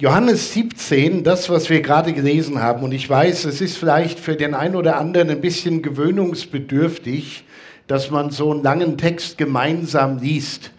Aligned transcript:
Johannes 0.00 0.54
17, 0.54 1.24
das, 1.24 1.50
was 1.50 1.68
wir 1.68 1.82
gerade 1.82 2.14
gelesen 2.14 2.62
haben, 2.62 2.82
und 2.84 2.92
ich 2.92 3.10
weiß, 3.10 3.44
es 3.44 3.60
ist 3.60 3.76
vielleicht 3.76 4.18
für 4.18 4.34
den 4.34 4.54
einen 4.54 4.74
oder 4.74 4.96
anderen 4.96 5.28
ein 5.28 5.42
bisschen 5.42 5.82
gewöhnungsbedürftig, 5.82 7.44
dass 7.86 8.10
man 8.10 8.30
so 8.30 8.50
einen 8.50 8.62
langen 8.62 8.96
Text 8.96 9.36
gemeinsam 9.36 10.16
liest. 10.16 10.70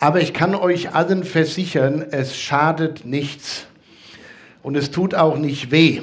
Aber 0.00 0.20
ich 0.20 0.34
kann 0.34 0.56
euch 0.56 0.92
allen 0.92 1.22
versichern, 1.22 2.04
es 2.10 2.36
schadet 2.36 3.04
nichts. 3.04 3.66
Und 4.64 4.76
es 4.76 4.90
tut 4.90 5.14
auch 5.14 5.38
nicht 5.38 5.70
weh. 5.70 6.00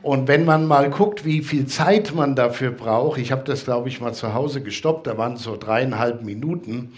Und 0.00 0.26
wenn 0.26 0.46
man 0.46 0.66
mal 0.66 0.88
guckt, 0.88 1.26
wie 1.26 1.42
viel 1.42 1.66
Zeit 1.66 2.14
man 2.14 2.34
dafür 2.34 2.70
braucht, 2.70 3.20
ich 3.20 3.30
habe 3.30 3.44
das, 3.44 3.66
glaube 3.66 3.90
ich, 3.90 4.00
mal 4.00 4.14
zu 4.14 4.32
Hause 4.32 4.62
gestoppt, 4.62 5.06
da 5.06 5.18
waren 5.18 5.36
so 5.36 5.58
dreieinhalb 5.58 6.24
Minuten, 6.24 6.94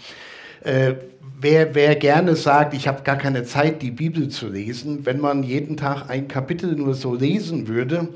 äh, 0.67 0.95
wer, 1.39 1.73
wer 1.75 1.95
gerne 1.95 2.35
sagt, 2.35 2.73
ich 2.73 2.87
habe 2.87 3.03
gar 3.03 3.17
keine 3.17 3.43
Zeit, 3.43 3.81
die 3.81 3.91
Bibel 3.91 4.27
zu 4.27 4.49
lesen, 4.49 5.05
wenn 5.05 5.19
man 5.19 5.43
jeden 5.43 5.77
Tag 5.77 6.09
ein 6.09 6.27
Kapitel 6.27 6.75
nur 6.75 6.93
so 6.93 7.15
lesen 7.15 7.67
würde, 7.67 8.09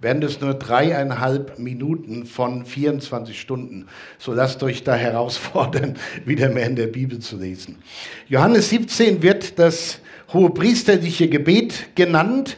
wären 0.00 0.20
das 0.20 0.40
nur 0.40 0.54
dreieinhalb 0.54 1.60
Minuten 1.60 2.26
von 2.26 2.66
24 2.66 3.40
Stunden. 3.40 3.86
So 4.18 4.32
lasst 4.32 4.64
euch 4.64 4.82
da 4.82 4.96
herausfordern, 4.96 5.96
wieder 6.24 6.48
mehr 6.48 6.66
in 6.66 6.74
der 6.74 6.88
Bibel 6.88 7.20
zu 7.20 7.36
lesen. 7.36 7.78
Johannes 8.28 8.70
17 8.70 9.22
wird 9.22 9.60
das 9.60 10.00
hohepriesterliche 10.32 11.28
Gebet 11.28 11.94
genannt. 11.94 12.56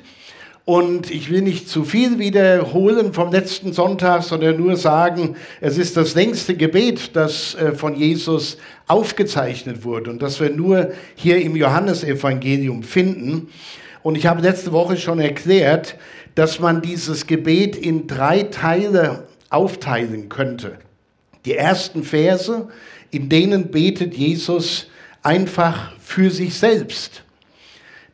Und 0.67 1.11
ich 1.11 1.31
will 1.31 1.43
nicht 1.43 1.69
zu 1.69 1.85
viel 1.85 2.19
wiederholen 2.19 3.13
vom 3.13 3.31
letzten 3.31 3.75
Sonntag, 3.75 4.23
sondern 4.23 4.57
nur 4.57 4.77
sagen, 4.77 5.37
es 5.61 5.77
ist 5.77 5.95
das 5.97 6.15
längste 6.15 6.57
Gebet, 6.57 7.11
das 7.15 7.55
äh, 7.55 7.73
von 7.73 7.95
Jesus 7.95 8.57
aufgezeichnet 8.87 9.85
wurde 9.85 10.11
und 10.11 10.23
das 10.23 10.41
wir 10.41 10.49
nur 10.49 10.93
hier 11.17 11.43
im 11.43 11.55
Johannesevangelium 11.55 12.83
finden. 12.83 13.49
Und 14.03 14.17
ich 14.17 14.27
habe 14.27 14.41
letzte 14.41 14.73
Woche 14.73 14.97
schon 14.97 15.21
erklärt, 15.21 15.97
dass 16.35 16.61
man 16.61 16.81
dieses 16.81 17.27
Gebet 17.27 17.77
in 17.77 18.07
drei 18.07 18.45
Teile 18.45 19.29
aufteilen 19.51 20.31
könnte. 20.31 20.79
Die 21.45 21.57
ersten 21.57 22.05
Verse, 22.05 22.69
in 23.11 23.29
denen 23.29 23.71
betet 23.71 24.15
Jesus 24.15 24.89
einfach 25.23 25.93
für 26.01 26.31
sich 26.31 26.55
selbst. 26.55 27.23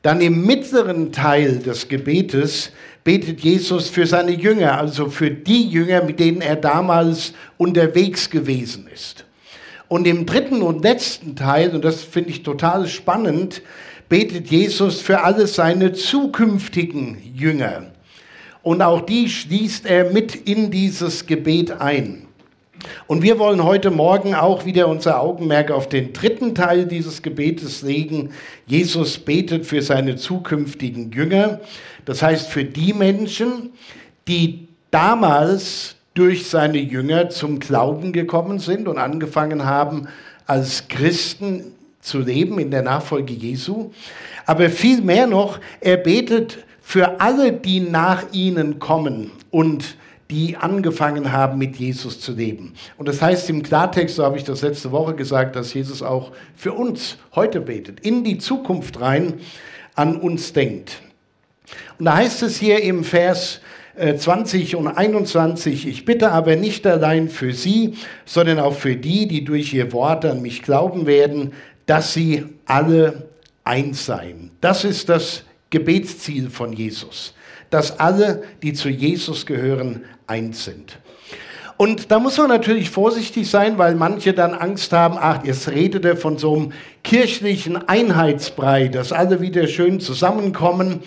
Dann 0.03 0.21
im 0.21 0.47
mittleren 0.47 1.13
Teil 1.13 1.59
des 1.59 1.89
Gebetes 1.89 2.73
betet 3.05 3.41
Jesus 3.41 3.89
für 3.89 4.07
seine 4.07 4.33
Jünger, 4.33 4.79
also 4.79 5.11
für 5.11 5.31
die 5.31 5.69
Jünger, 5.69 6.03
mit 6.03 6.21
denen 6.21 6.41
er 6.41 6.57
damals 6.57 7.35
unterwegs 7.59 8.31
gewesen 8.31 8.89
ist. 8.93 9.25
Und 9.89 10.07
im 10.07 10.25
dritten 10.25 10.63
und 10.63 10.83
letzten 10.83 11.37
Teil, 11.37 11.75
und 11.75 11.85
das 11.85 12.03
finde 12.03 12.31
ich 12.31 12.43
total 12.43 12.87
spannend, 12.87 13.63
betet 14.09 14.49
Jesus 14.49 15.01
für 15.01 15.23
alle 15.23 15.47
seine 15.47 15.93
zukünftigen 15.93 17.19
Jünger. 17.35 17.87
Und 18.63 18.83
auch 18.83 19.01
die 19.01 19.29
schließt 19.29 19.87
er 19.87 20.13
mit 20.13 20.35
in 20.35 20.71
dieses 20.71 21.27
Gebet 21.27 21.73
ein. 21.81 22.27
Und 23.07 23.23
wir 23.23 23.39
wollen 23.39 23.65
heute 23.65 23.91
Morgen 23.91 24.35
auch 24.35 24.65
wieder 24.65 24.89
unser 24.89 25.21
Augenmerk 25.21 25.71
auf 25.71 25.89
den 25.89 26.13
dritten 26.13 26.55
Teil 26.55 26.87
dieses 26.87 27.23
Gebetes 27.23 27.83
legen. 27.83 28.31
Jesus 28.67 29.19
betet 29.19 29.67
für 29.67 29.83
seine 29.83 30.17
zukünftigen 30.17 31.13
Jünger. 31.13 31.61
Das 32.05 32.23
heißt 32.23 32.49
für 32.49 32.65
die 32.65 32.93
Menschen, 32.93 33.71
die 34.29 34.69
damals 34.91 35.97
durch 36.15 36.49
seine 36.49 36.79
Jünger 36.79 37.31
zum 37.31 37.61
Glauben 37.61 38.13
gekommen 38.13 38.59
sind 38.59 38.89
und 38.89 38.99
angefangen 38.99 39.65
haben, 39.65 40.09
als 40.47 40.89
Christen 40.89 41.73
zu 42.01 42.19
leben 42.19 42.59
in 42.59 42.71
der 42.71 42.83
Nachfolge 42.83 43.33
Jesu. 43.33 43.93
Aber 44.47 44.71
viel 44.71 45.01
mehr 45.01 45.27
noch, 45.27 45.59
er 45.81 45.97
betet 45.97 46.59
für 46.83 47.21
alle, 47.21 47.53
die 47.53 47.81
nach 47.81 48.25
ihnen 48.33 48.79
kommen 48.79 49.31
und 49.51 49.97
die 50.31 50.57
angefangen 50.57 51.33
haben, 51.33 51.59
mit 51.59 51.77
Jesus 51.77 52.21
zu 52.21 52.33
leben. 52.33 52.75
Und 52.97 53.09
das 53.09 53.21
heißt 53.21 53.51
im 53.51 53.63
Klartext, 53.63 54.17
so 54.17 54.25
habe 54.25 54.39
ich 54.39 54.45
das 54.45 54.63
letzte 54.63 54.93
Woche 54.93 55.15
gesagt, 55.15 55.57
dass 55.57 55.75
Jesus 55.75 56.03
auch 56.03 56.33
für 56.55 56.73
uns 56.73 57.19
heute 57.35 57.61
betet, 57.61 58.01
in 58.01 58.25
die 58.25 58.39
Zukunft 58.39 59.01
rein 59.01 59.35
an 59.95 60.17
uns 60.17 60.53
denkt. 60.53 61.03
Und 61.99 62.07
da 62.07 62.17
heißt 62.17 62.43
es 62.43 62.59
hier 62.59 62.83
im 62.83 63.05
Vers 63.05 63.61
20 63.97 64.73
äh, 64.73 64.77
und 64.77 64.89
21, 64.89 65.87
ich 65.87 66.05
bitte 66.05 66.31
aber 66.31 66.57
nicht 66.57 66.87
allein 66.87 67.29
für 67.29 67.53
sie, 67.53 67.95
sondern 68.25 68.61
auch 68.61 68.75
für 68.75 68.97
die, 68.97 69.27
die 69.27 69.45
durch 69.45 69.75
ihr 69.75 69.93
Wort 69.93 70.25
an 70.25 70.41
mich 70.41 70.63
glauben 70.63 71.07
werden, 71.07 71.53
dass 71.87 72.15
sie 72.15 72.45
alle 72.67 73.29
eins 73.65 74.07
seien. 74.07 74.53
Das 74.61 74.85
ist 74.85 75.09
das 75.09 75.45
Gebetsziel 75.71 76.51
von 76.51 76.73
Jesus 76.73 77.35
dass 77.71 77.99
alle, 78.01 78.43
die 78.63 78.73
zu 78.73 78.89
Jesus 78.89 79.47
gehören, 79.47 80.05
eins 80.31 80.65
sind. 80.65 80.99
Und 81.77 82.11
da 82.11 82.19
muss 82.19 82.37
man 82.37 82.49
natürlich 82.49 82.91
vorsichtig 82.91 83.49
sein, 83.49 83.79
weil 83.79 83.95
manche 83.95 84.35
dann 84.35 84.53
Angst 84.53 84.93
haben, 84.93 85.17
ach, 85.19 85.45
jetzt 85.45 85.69
redet 85.69 86.05
er 86.05 86.17
von 86.17 86.37
so 86.37 86.55
einem 86.55 86.73
kirchlichen 87.03 87.89
Einheitsbrei, 87.89 88.89
dass 88.89 89.13
alle 89.13 89.41
wieder 89.41 89.67
schön 89.67 89.99
zusammenkommen. 89.99 91.01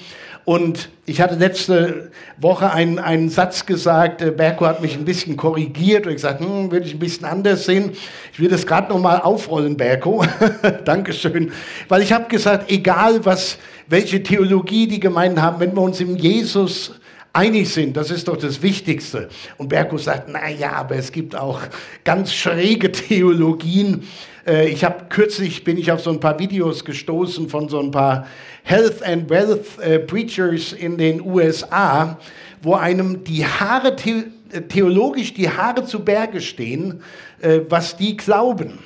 Und 0.46 0.90
ich 1.06 1.22
hatte 1.22 1.36
letzte 1.36 2.12
Woche 2.38 2.74
einen, 2.74 3.00
einen 3.00 3.30
Satz 3.30 3.66
gesagt, 3.66 4.22
äh, 4.22 4.32
Berko 4.32 4.66
hat 4.66 4.82
mich 4.82 4.96
ein 4.96 5.06
bisschen 5.06 5.38
korrigiert 5.38 6.06
und 6.06 6.14
gesagt, 6.14 6.42
hm, 6.42 6.72
würde 6.72 6.86
ich 6.86 6.96
ein 6.96 7.00
bisschen 7.00 7.26
anders 7.26 7.66
sehen. 7.66 7.92
Ich 8.34 8.40
will 8.40 8.50
das 8.50 8.66
gerade 8.66 8.92
nochmal 8.92 9.22
aufrollen, 9.22 9.78
Berko. 9.78 10.26
Dankeschön. 10.86 11.52
Weil 11.88 12.02
ich 12.02 12.12
habe 12.12 12.28
gesagt, 12.28 12.72
egal 12.72 13.24
was 13.24 13.58
welche 13.88 14.24
Theologie 14.24 14.88
die 14.88 15.00
Gemeinden 15.00 15.42
haben, 15.42 15.60
wenn 15.60 15.76
wir 15.76 15.82
uns 15.82 16.00
im 16.00 16.18
Jesus 16.18 16.94
einig 17.34 17.74
sind, 17.74 17.98
das 17.98 18.12
ist 18.12 18.28
doch 18.28 18.38
das 18.38 18.62
Wichtigste. 18.62 19.28
Und 19.58 19.70
Berkus 19.70 20.06
sagt, 20.06 20.30
na 20.30 20.50
ja, 20.50 20.74
aber 20.74 20.96
es 20.96 21.12
gibt 21.12 21.36
auch 21.36 21.60
ganz 22.04 22.32
schräge 22.32 22.92
Theologien. 22.92 24.04
Äh, 24.48 24.70
ich 24.70 24.84
habe 24.84 25.06
kürzlich 25.10 25.64
bin 25.64 25.78
ich 25.78 25.92
auf 25.92 26.02
so 26.02 26.12
ein 26.12 26.20
paar 26.20 26.40
Videos 26.40 26.86
gestoßen 26.86 27.50
von 27.50 27.68
so 27.68 27.80
ein 27.80 27.92
paar 27.92 28.28
Health 28.64 29.04
and 29.04 29.30
Wealth 29.30 29.80
äh, 29.80 30.00
Preachers 30.00 30.74
in 30.74 30.98
den 30.98 31.22
USA, 31.22 32.20
wo 32.62 32.76
einem 32.76 33.24
die 33.24 33.46
Haare 33.46 33.96
theologisch 33.96 35.34
die 35.34 35.50
Haare 35.50 35.84
zu 35.84 36.06
Berge 36.06 36.40
stehen, 36.40 37.02
äh, 37.42 37.62
was 37.68 37.98
die 37.98 38.16
glauben. 38.16 38.80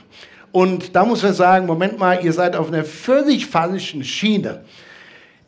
Und 0.54 0.96
da 0.96 1.04
muss 1.04 1.22
man 1.22 1.34
sagen, 1.34 1.66
Moment 1.66 2.00
mal, 2.00 2.24
ihr 2.24 2.32
seid 2.32 2.56
auf 2.56 2.70
einer 2.70 2.86
völlig 2.86 3.46
falschen 3.46 4.04
Schiene. 4.04 4.62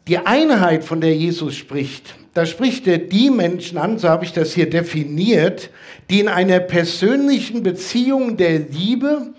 Die 0.07 0.17
Einheit, 0.17 0.83
von 0.83 1.01
der 1.01 1.15
Jesus 1.15 1.55
spricht, 1.55 2.15
da 2.39 2.45
spricht 2.45 2.87
er 2.87 2.99
die 2.99 3.29
Menschen 3.29 3.77
an, 3.77 3.97
so 3.99 4.07
habe 4.07 4.23
ich 4.23 4.31
das 4.31 4.53
hier 4.53 4.69
definiert, 4.69 5.71
die 6.09 6.21
in 6.21 6.29
einer 6.29 6.61
persönlichen 6.61 7.63
Beziehung 7.63 8.37
der 8.37 8.59
Liebe, 8.59 9.33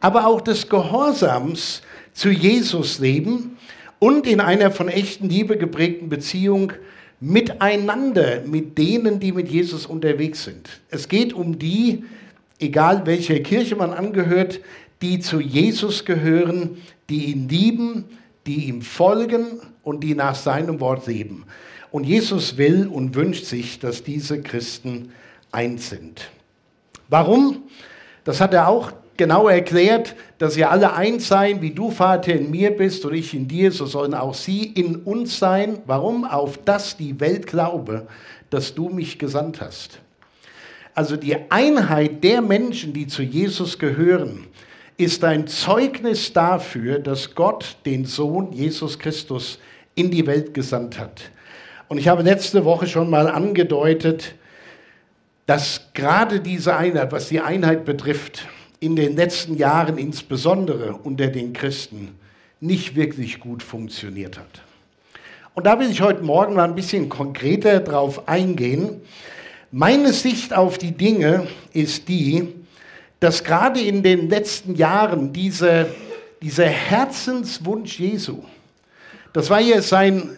aber 0.00 0.26
auch 0.26 0.40
des 0.40 0.70
Gehorsams 0.70 1.82
zu 2.14 2.30
Jesus 2.30 2.98
leben 2.98 3.58
und 3.98 4.26
in 4.26 4.40
einer 4.40 4.70
von 4.70 4.88
echten 4.88 5.28
Liebe 5.28 5.58
geprägten 5.58 6.08
Beziehung 6.08 6.72
miteinander, 7.20 8.40
mit 8.46 8.78
denen, 8.78 9.20
die 9.20 9.32
mit 9.32 9.50
Jesus 9.50 9.84
unterwegs 9.84 10.44
sind. 10.44 10.80
Es 10.88 11.08
geht 11.08 11.34
um 11.34 11.58
die, 11.58 12.04
egal 12.58 13.04
welcher 13.04 13.40
Kirche 13.40 13.76
man 13.76 13.92
angehört, 13.92 14.60
die 15.02 15.20
zu 15.20 15.40
Jesus 15.40 16.06
gehören, 16.06 16.78
die 17.10 17.32
ihn 17.32 17.50
lieben, 17.50 18.06
die 18.46 18.64
ihm 18.68 18.80
folgen 18.80 19.44
und 19.82 20.02
die 20.02 20.14
nach 20.14 20.34
seinem 20.34 20.80
Wort 20.80 21.06
leben. 21.06 21.44
Und 21.96 22.04
Jesus 22.04 22.58
will 22.58 22.88
und 22.88 23.14
wünscht 23.14 23.46
sich, 23.46 23.78
dass 23.78 24.04
diese 24.04 24.42
Christen 24.42 25.12
eins 25.50 25.88
sind. 25.88 26.28
Warum? 27.08 27.62
Das 28.22 28.38
hat 28.42 28.52
er 28.52 28.68
auch 28.68 28.92
genau 29.16 29.48
erklärt, 29.48 30.14
dass 30.36 30.58
ihr 30.58 30.70
alle 30.70 30.92
eins 30.92 31.26
seien, 31.26 31.62
wie 31.62 31.70
du, 31.70 31.90
Vater, 31.90 32.34
in 32.34 32.50
mir 32.50 32.76
bist 32.76 33.06
und 33.06 33.14
ich 33.14 33.32
in 33.32 33.48
dir, 33.48 33.72
so 33.72 33.86
sollen 33.86 34.12
auch 34.12 34.34
sie 34.34 34.64
in 34.64 34.96
uns 34.96 35.38
sein. 35.38 35.78
Warum? 35.86 36.26
Auf 36.26 36.58
das 36.66 36.98
die 36.98 37.18
Welt 37.18 37.46
glaube, 37.46 38.06
dass 38.50 38.74
du 38.74 38.90
mich 38.90 39.18
gesandt 39.18 39.62
hast. 39.62 39.98
Also 40.94 41.16
die 41.16 41.50
Einheit 41.50 42.22
der 42.22 42.42
Menschen, 42.42 42.92
die 42.92 43.06
zu 43.06 43.22
Jesus 43.22 43.78
gehören, 43.78 44.46
ist 44.98 45.24
ein 45.24 45.46
Zeugnis 45.46 46.30
dafür, 46.34 46.98
dass 46.98 47.34
Gott 47.34 47.78
den 47.86 48.04
Sohn 48.04 48.52
Jesus 48.52 48.98
Christus 48.98 49.58
in 49.94 50.10
die 50.10 50.26
Welt 50.26 50.52
gesandt 50.52 50.98
hat. 50.98 51.30
Und 51.88 51.98
ich 51.98 52.08
habe 52.08 52.22
letzte 52.22 52.64
Woche 52.64 52.86
schon 52.86 53.10
mal 53.10 53.28
angedeutet, 53.28 54.34
dass 55.46 55.92
gerade 55.94 56.40
diese 56.40 56.76
Einheit, 56.76 57.12
was 57.12 57.28
die 57.28 57.40
Einheit 57.40 57.84
betrifft, 57.84 58.46
in 58.80 58.96
den 58.96 59.16
letzten 59.16 59.56
Jahren 59.56 59.96
insbesondere 59.96 60.94
unter 60.94 61.28
den 61.28 61.52
Christen 61.52 62.16
nicht 62.60 62.96
wirklich 62.96 63.38
gut 63.38 63.62
funktioniert 63.62 64.38
hat. 64.38 64.62
Und 65.54 65.64
da 65.66 65.78
will 65.78 65.90
ich 65.90 66.02
heute 66.02 66.22
Morgen 66.22 66.54
mal 66.54 66.64
ein 66.64 66.74
bisschen 66.74 67.08
konkreter 67.08 67.80
drauf 67.80 68.28
eingehen. 68.28 69.00
Meine 69.70 70.12
Sicht 70.12 70.52
auf 70.52 70.78
die 70.78 70.92
Dinge 70.92 71.46
ist 71.72 72.08
die, 72.08 72.48
dass 73.20 73.44
gerade 73.44 73.80
in 73.80 74.02
den 74.02 74.28
letzten 74.28 74.74
Jahren 74.74 75.32
diese, 75.32 75.86
dieser 76.42 76.66
Herzenswunsch 76.66 77.98
Jesu, 77.98 78.42
Das 79.32 79.50
war 79.50 79.60
hier 79.60 79.82
sein 79.82 80.36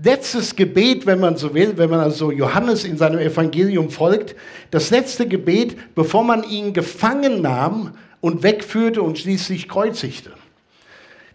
letztes 0.00 0.56
Gebet, 0.56 1.06
wenn 1.06 1.20
man 1.20 1.36
so 1.36 1.54
will, 1.54 1.76
wenn 1.76 1.90
man 1.90 2.00
also 2.00 2.30
Johannes 2.30 2.84
in 2.84 2.96
seinem 2.96 3.18
Evangelium 3.18 3.90
folgt. 3.90 4.34
Das 4.70 4.90
letzte 4.90 5.26
Gebet, 5.26 5.94
bevor 5.94 6.24
man 6.24 6.44
ihn 6.44 6.72
gefangen 6.72 7.42
nahm 7.42 7.92
und 8.20 8.42
wegführte 8.42 9.02
und 9.02 9.18
schließlich 9.18 9.68
kreuzigte. 9.68 10.32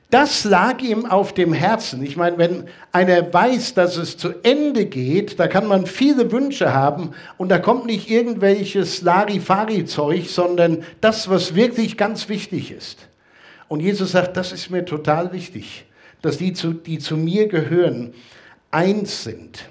Das 0.09 0.45
lag 0.45 0.81
ihm 0.81 1.05
auf 1.05 1.33
dem 1.33 1.51
Herzen. 1.51 2.01
Ich 2.01 2.15
meine, 2.15 2.37
wenn 2.37 2.63
einer 2.93 3.33
weiß, 3.33 3.73
dass 3.73 3.97
es 3.97 4.15
zu 4.15 4.29
Ende 4.41 4.85
geht, 4.85 5.37
da 5.37 5.47
kann 5.47 5.67
man 5.67 5.85
viele 5.85 6.31
Wünsche 6.31 6.73
haben 6.73 7.11
und 7.35 7.49
da 7.49 7.59
kommt 7.59 7.85
nicht 7.85 8.09
irgendwelches 8.09 9.01
Larifari-Zeug, 9.01 10.29
sondern 10.29 10.85
das, 11.01 11.29
was 11.29 11.55
wirklich 11.55 11.97
ganz 11.97 12.29
wichtig 12.29 12.71
ist. 12.71 13.09
Und 13.67 13.81
Jesus 13.81 14.13
sagt, 14.13 14.37
das 14.37 14.53
ist 14.53 14.69
mir 14.69 14.85
total 14.85 15.33
wichtig, 15.33 15.83
dass 16.21 16.37
die, 16.37 16.53
zu, 16.53 16.71
die 16.71 16.99
zu 16.99 17.17
mir 17.17 17.49
gehören, 17.49 18.13
eins 18.71 19.23
sind. 19.23 19.69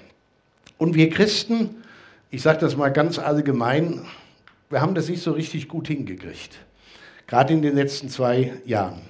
Und 0.77 0.95
wir 0.95 1.09
Christen, 1.09 1.83
ich 2.29 2.41
sage 2.41 2.59
das 2.59 2.75
mal 2.75 2.89
ganz 2.89 3.19
allgemein, 3.19 4.01
wir 4.69 4.81
haben 4.81 4.95
das 4.95 5.09
nicht 5.09 5.21
so 5.21 5.31
richtig 5.31 5.67
gut 5.67 5.87
hingekriegt, 5.87 6.57
gerade 7.25 7.53
in 7.53 7.61
den 7.61 7.75
letzten 7.75 8.09
zwei 8.09 8.53
Jahren. 8.65 9.01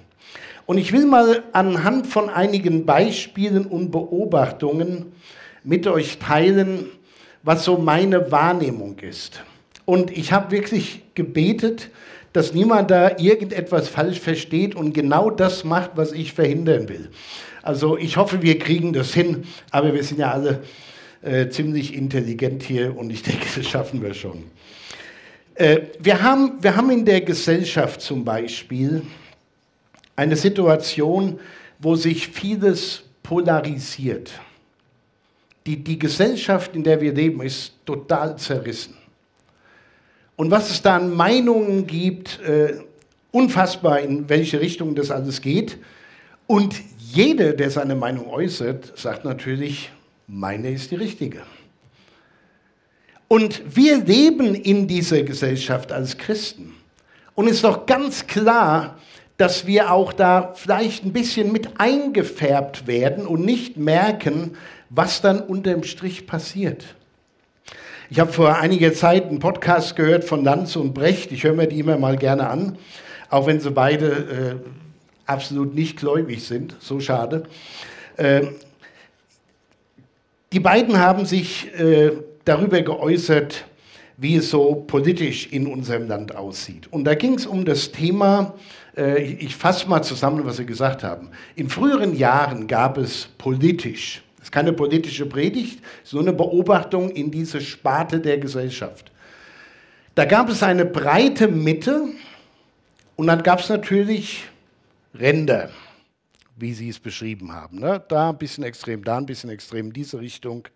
Und 0.66 0.78
ich 0.78 0.92
will 0.92 1.06
mal 1.06 1.44
anhand 1.54 2.08
von 2.08 2.30
einigen 2.30 2.86
Beispielen 2.86 3.66
und 3.66 3.90
Beobachtungen 3.90 5.14
mit 5.64 5.88
euch 5.88 6.20
teilen, 6.20 6.86
was 7.44 7.64
so 7.64 7.78
meine 7.78 8.32
Wahrnehmung 8.32 9.00
ist. 9.00 9.42
Und 9.86 10.12
ich 10.12 10.34
habe 10.34 10.52
wirklich 10.52 11.04
gebetet, 11.16 11.90
dass 12.34 12.54
niemand 12.54 12.92
da 12.92 13.18
irgendetwas 13.18 13.88
falsch 13.88 14.20
versteht 14.20 14.76
und 14.76 14.94
genau 14.94 15.32
das 15.32 15.64
macht, 15.64 15.92
was 15.96 16.12
ich 16.12 16.34
verhindern 16.34 16.90
will. 16.90 17.10
Also 17.68 17.98
ich 17.98 18.16
hoffe, 18.16 18.42
wir 18.42 18.58
kriegen 18.60 18.94
das 18.94 19.14
hin, 19.14 19.44
aber 19.72 19.94
wir 19.94 20.02
sind 20.02 20.20
ja 20.22 20.32
alle 20.32 20.64
äh, 21.22 21.50
ziemlich 21.50 21.94
intelligent 21.94 22.64
hier 22.64 22.98
und 22.98 23.10
ich 23.10 23.24
denke, 23.24 23.46
das 23.54 23.68
schaffen 23.68 24.02
wir 24.02 24.14
schon. 24.14 24.46
Äh, 25.56 25.82
wir, 26.00 26.24
haben, 26.24 26.64
wir 26.64 26.78
haben 26.78 26.90
in 26.92 27.04
der 27.04 27.20
Gesellschaft 27.20 28.00
zum 28.00 28.24
Beispiel 28.24 29.02
eine 30.16 30.38
Situation, 30.38 31.42
wo 31.78 31.98
sich 31.98 32.30
vieles 32.30 33.04
polarisiert. 33.22 34.32
Die, 35.66 35.84
die 35.84 36.00
Gesellschaft, 36.00 36.74
in 36.74 36.86
der 36.86 37.02
wir 37.02 37.14
leben, 37.14 37.42
ist 37.42 37.74
total 37.86 38.38
zerrissen. 38.38 38.96
Und 40.38 40.52
was 40.52 40.72
es 40.72 40.82
da 40.82 40.96
an 40.96 41.14
Meinungen 41.14 41.86
gibt, 41.86 42.40
äh, 42.40 42.76
unfassbar, 43.32 44.00
in 44.00 44.30
welche 44.30 44.62
Richtung 44.62 44.96
das 44.96 45.12
alles 45.12 45.42
geht. 45.42 45.78
Und 46.48 46.76
jeder, 46.98 47.54
der 47.54 47.70
seine 47.70 47.96
Meinung 47.96 48.30
äußert, 48.30 48.98
sagt 48.98 49.26
natürlich, 49.26 49.92
meine 50.28 50.72
ist 50.72 50.92
die 50.92 50.96
richtige. 50.96 51.42
Und 53.28 53.62
wir 53.76 54.04
leben 54.04 54.56
in 54.56 54.88
dieser 54.88 55.24
Gesellschaft 55.24 55.92
als 55.92 56.18
Christen. 56.18 56.74
Und 57.36 57.48
es 57.48 57.58
ist 57.58 57.66
doch 57.66 57.86
ganz 57.86 58.28
klar, 58.28 58.98
dass 59.36 59.68
wir 59.68 59.92
auch 59.92 60.14
da 60.14 60.54
vielleicht 60.56 61.06
ein 61.06 61.14
bisschen 61.14 61.52
mit 61.52 61.80
eingefärbt 61.80 62.88
werden 62.88 63.28
und 63.28 63.46
nicht 63.46 63.78
merken, 63.78 64.58
was 64.90 65.22
dann 65.22 65.42
unterm 65.42 65.84
Strich 65.84 66.26
passiert. 66.26 66.86
Ich 68.10 68.20
habe 68.20 68.32
vor 68.32 68.56
einiger 68.56 68.94
Zeit 68.94 69.26
einen 69.26 69.40
Podcast 69.40 69.98
gehört 69.98 70.24
von 70.24 70.44
Lanz 70.44 70.78
und 70.78 70.94
Brecht. 70.94 71.32
Ich 71.34 71.44
höre 71.44 71.54
mir 71.54 71.68
die 71.68 71.80
immer 71.80 71.98
mal 71.98 72.16
gerne 72.16 72.50
an, 72.50 72.78
auch 73.30 73.46
wenn 73.46 73.60
sie 73.60 73.70
beide 73.70 74.08
äh, 74.08 74.56
absolut 75.28 75.76
nicht 75.76 75.98
gläubig 75.98 76.44
sind. 76.44 76.76
So 76.80 77.00
schade. 77.00 77.44
Äh, 78.18 78.48
die 80.54 80.60
beiden 80.60 80.98
haben 80.98 81.26
sich 81.26 81.74
äh, 81.78 82.12
darüber 82.46 82.82
geäußert, 82.82 83.66
wie 84.18 84.38
es 84.38 84.50
so 84.50 84.86
politisch 84.88 85.48
in 85.52 85.68
unserem 85.68 86.08
Land 86.08 86.36
aussieht. 86.36 86.88
Und 86.92 87.04
da 87.04 87.14
ging 87.14 87.36
es 87.36 87.46
um 87.46 87.66
das 87.66 87.92
Thema 87.92 88.56
äh, 88.98 89.22
ich 89.22 89.56
fasse 89.56 89.88
mal 89.88 90.02
zusammen, 90.02 90.46
was 90.46 90.58
Sie 90.58 90.66
gesagt 90.66 91.04
haben. 91.04 91.30
In 91.56 91.70
früheren 91.70 92.16
Jahren 92.16 92.68
gab 92.68 92.98
es 92.98 93.30
politisch, 93.38 94.24
das 94.38 94.48
ist 94.48 94.52
keine 94.52 94.74
politische 94.74 95.26
Predigt, 95.26 95.82
nur 96.12 96.24
eine 96.24 96.34
Beobachtung 96.34 97.12
in 97.12 97.30
diese 97.32 97.62
Sparte 97.62 98.20
der 98.20 98.40
Gesellschaft. 98.40 99.12
Da 100.16 100.26
gab 100.26 100.50
es 100.50 100.64
eine 100.64 100.86
breite 100.86 101.48
Mitte 101.48 102.06
und 103.16 103.28
dann 103.28 103.44
gab 103.44 103.60
es 103.60 103.70
natürlich 103.70 104.46
Ränder, 105.14 105.70
wie 106.56 106.74
Sie 106.74 106.90
es 106.90 107.00
beschrieben 107.00 107.52
haben. 107.54 107.80
Ne? 107.80 108.04
Da 108.08 108.30
ein 108.30 108.38
bisschen 108.38 108.64
extrem, 108.64 109.04
da 109.04 109.18
ein 109.18 109.26
bisschen 109.26 109.50
extrem, 109.50 109.94
diese 109.94 110.20
Richtung. 110.20 110.68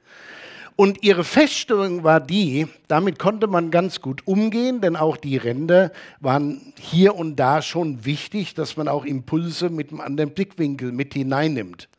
Und 0.76 1.04
ihre 1.04 1.24
Feststellung 1.24 2.04
war 2.04 2.20
die, 2.20 2.68
damit 2.88 3.20
konnte 3.20 3.48
man 3.48 3.72
ganz 3.72 4.02
gut 4.02 4.26
umgehen, 4.26 4.82
denn 4.82 4.96
auch 4.96 5.18
die 5.18 5.38
Ränder 5.38 5.92
waren 6.20 6.74
hier 6.80 7.16
und 7.16 7.36
da 7.36 7.62
schon 7.62 8.06
wichtig, 8.06 8.56
dass 8.56 8.78
man 8.78 8.88
auch 8.88 9.06
Impulse 9.06 9.70
mit 9.70 9.92
einem 9.92 10.02
anderen 10.02 10.32
Blickwinkel 10.32 10.92
mit 10.92 11.14
hineinnimmt. 11.14 11.90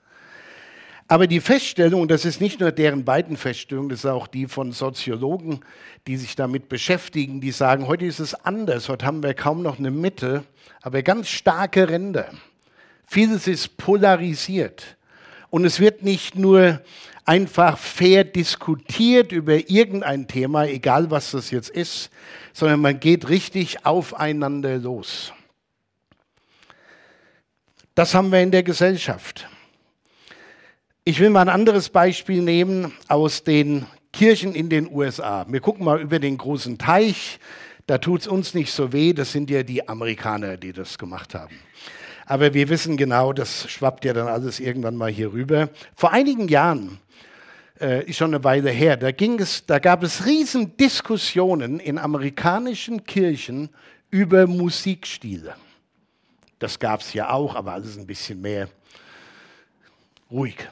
Aber 1.13 1.27
die 1.27 1.41
Feststellung, 1.41 2.01
und 2.01 2.11
das 2.11 2.25
ist 2.25 2.41
nicht 2.41 2.59
nur 2.59 2.73
deren 2.73 3.05
beiden 3.05 3.37
Feststellung, 3.37 3.91
das 3.91 3.99
ist 3.99 4.07
auch 4.07 4.27
die 4.27 4.47
von 4.47 4.73
Soziologen, 4.73 5.61
die 6.07 6.17
sich 6.17 6.37
damit 6.37 6.71
beschäftigen, 6.71 7.43
die 7.43 7.51
sagen, 7.51 7.87
heute 7.87 8.07
ist 8.07 8.19
es 8.19 8.35
anders, 8.35 8.89
heute 8.89 9.05
haben 9.05 9.23
wir 9.23 9.35
kaum 9.35 9.61
noch 9.61 9.79
eine 9.79 9.91
Mitte, 9.91 10.43
aber 10.81 11.03
ganz 11.03 11.29
starke 11.29 11.91
Ränder. 11.91 12.31
Vieles 13.07 13.47
ist 13.47 13.77
polarisiert. 13.77 14.97
Und 15.51 15.67
es 15.67 15.81
wird 15.81 16.03
nicht 16.03 16.35
nur 16.37 16.81
einfach 17.27 17.77
fair 17.77 18.25
diskutiert 18.25 19.33
über 19.33 19.69
irgendein 19.69 20.29
Thema, 20.29 20.65
egal 20.65 21.11
was 21.11 21.33
das 21.33 21.51
jetzt 21.51 21.69
ist, 21.69 22.09
sondern 22.55 22.81
man 22.81 23.01
geht 23.01 23.29
richtig 23.29 23.85
aufeinander 23.85 24.79
los. 24.79 25.35
Das 27.95 28.15
haben 28.15 28.33
wir 28.33 28.41
in 28.41 28.51
der 28.51 28.63
Gesellschaft. 28.63 29.47
Ich 31.05 31.19
will 31.19 31.31
mal 31.31 31.41
ein 31.41 31.49
anderes 31.49 31.89
Beispiel 31.89 32.43
nehmen 32.43 32.93
aus 33.09 33.43
den 33.43 33.87
Kirchen 34.13 34.55
in 34.55 34.69
den 34.69 34.89
USA. 34.89 35.45
Wir 35.49 35.59
gucken 35.59 35.85
mal 35.85 36.01
über 36.01 36.21
den 36.21 36.39
großen 36.39 36.79
Teich. 36.79 37.41
Da 37.89 37.99
tut 37.99 38.21
es 38.21 38.29
uns 38.29 38.55
nicht 38.55 38.71
so 38.71 38.93
weh. 38.93 39.13
Das 39.13 39.33
sind 39.33 39.51
ja 39.51 39.65
die 39.65 39.89
Amerikaner, 39.89 40.57
die 40.57 40.73
das 40.73 40.99
gemacht 40.99 41.35
haben. 41.35 41.59
Aber 42.25 42.55
wir 42.55 42.69
wissen 42.69 42.97
genau, 42.97 43.33
das 43.33 43.69
schwappt 43.69 44.05
ja 44.05 44.13
dann 44.13 44.29
alles 44.29 44.61
irgendwann 44.61 44.95
mal 44.95 45.11
hier 45.11 45.33
rüber. 45.33 45.71
Vor 45.97 46.13
einigen 46.13 46.47
Jahren 46.47 47.01
äh, 47.81 48.05
ist 48.05 48.19
schon 48.19 48.33
eine 48.33 48.45
Weile 48.45 48.71
her, 48.71 48.97
da, 48.97 49.11
ging 49.11 49.41
es, 49.41 49.67
da 49.67 49.81
gab 49.81 50.05
es 50.05 50.25
riesen 50.25 50.77
Diskussionen 50.77 51.81
in 51.81 51.99
amerikanischen 51.99 53.03
Kirchen 53.03 53.71
über 54.13 54.47
Musikstile. 54.47 55.57
Das 56.61 56.79
gab 56.79 57.01
es 57.01 57.13
ja 57.13 57.31
auch, 57.31 57.57
aber 57.57 57.73
alles 57.73 57.99
ein 57.99 58.07
bisschen 58.07 58.41
mehr 58.41 58.69
ruhig. 60.31 60.69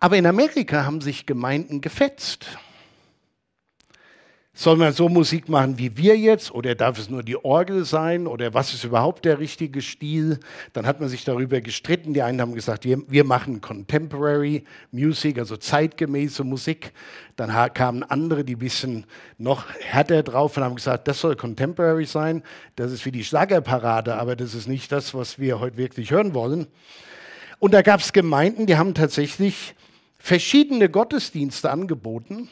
Aber 0.00 0.16
in 0.16 0.26
Amerika 0.26 0.84
haben 0.84 1.00
sich 1.00 1.26
Gemeinden 1.26 1.80
gefetzt. 1.80 2.46
Soll 4.54 4.76
man 4.76 4.92
so 4.92 5.08
Musik 5.08 5.48
machen 5.48 5.78
wie 5.78 5.96
wir 5.96 6.16
jetzt 6.16 6.50
oder 6.50 6.74
darf 6.74 6.98
es 6.98 7.08
nur 7.08 7.22
die 7.22 7.36
Orgel 7.36 7.84
sein 7.84 8.26
oder 8.26 8.54
was 8.54 8.74
ist 8.74 8.82
überhaupt 8.82 9.24
der 9.24 9.38
richtige 9.38 9.80
Stil? 9.80 10.40
Dann 10.72 10.84
hat 10.84 10.98
man 10.98 11.08
sich 11.08 11.24
darüber 11.24 11.60
gestritten. 11.60 12.12
Die 12.12 12.22
einen 12.22 12.40
haben 12.40 12.54
gesagt, 12.54 12.84
wir, 12.84 13.24
machen 13.24 13.60
Contemporary 13.60 14.64
Music, 14.90 15.38
also 15.38 15.56
zeitgemäße 15.56 16.42
Musik. 16.42 16.92
Dann 17.36 17.52
kamen 17.72 18.02
andere, 18.02 18.42
die 18.42 18.56
ein 18.56 18.58
bisschen 18.58 19.06
noch 19.36 19.64
härter 19.80 20.24
drauf 20.24 20.56
und 20.56 20.64
haben 20.64 20.74
gesagt, 20.74 21.06
das 21.06 21.20
soll 21.20 21.36
Contemporary 21.36 22.06
sein. 22.06 22.42
Das 22.74 22.90
ist 22.90 23.06
wie 23.06 23.12
die 23.12 23.22
Schlagerparade, 23.22 24.16
aber 24.16 24.34
das 24.34 24.54
ist 24.54 24.66
nicht 24.66 24.90
das, 24.90 25.14
was 25.14 25.38
wir 25.38 25.60
heute 25.60 25.76
wirklich 25.76 26.10
hören 26.10 26.34
wollen. 26.34 26.66
Und 27.60 27.74
da 27.74 27.82
gab 27.82 28.00
es 28.00 28.12
Gemeinden, 28.12 28.66
die 28.66 28.76
haben 28.76 28.94
tatsächlich 28.94 29.76
verschiedene 30.18 30.88
Gottesdienste 30.88 31.70
angeboten 31.70 32.48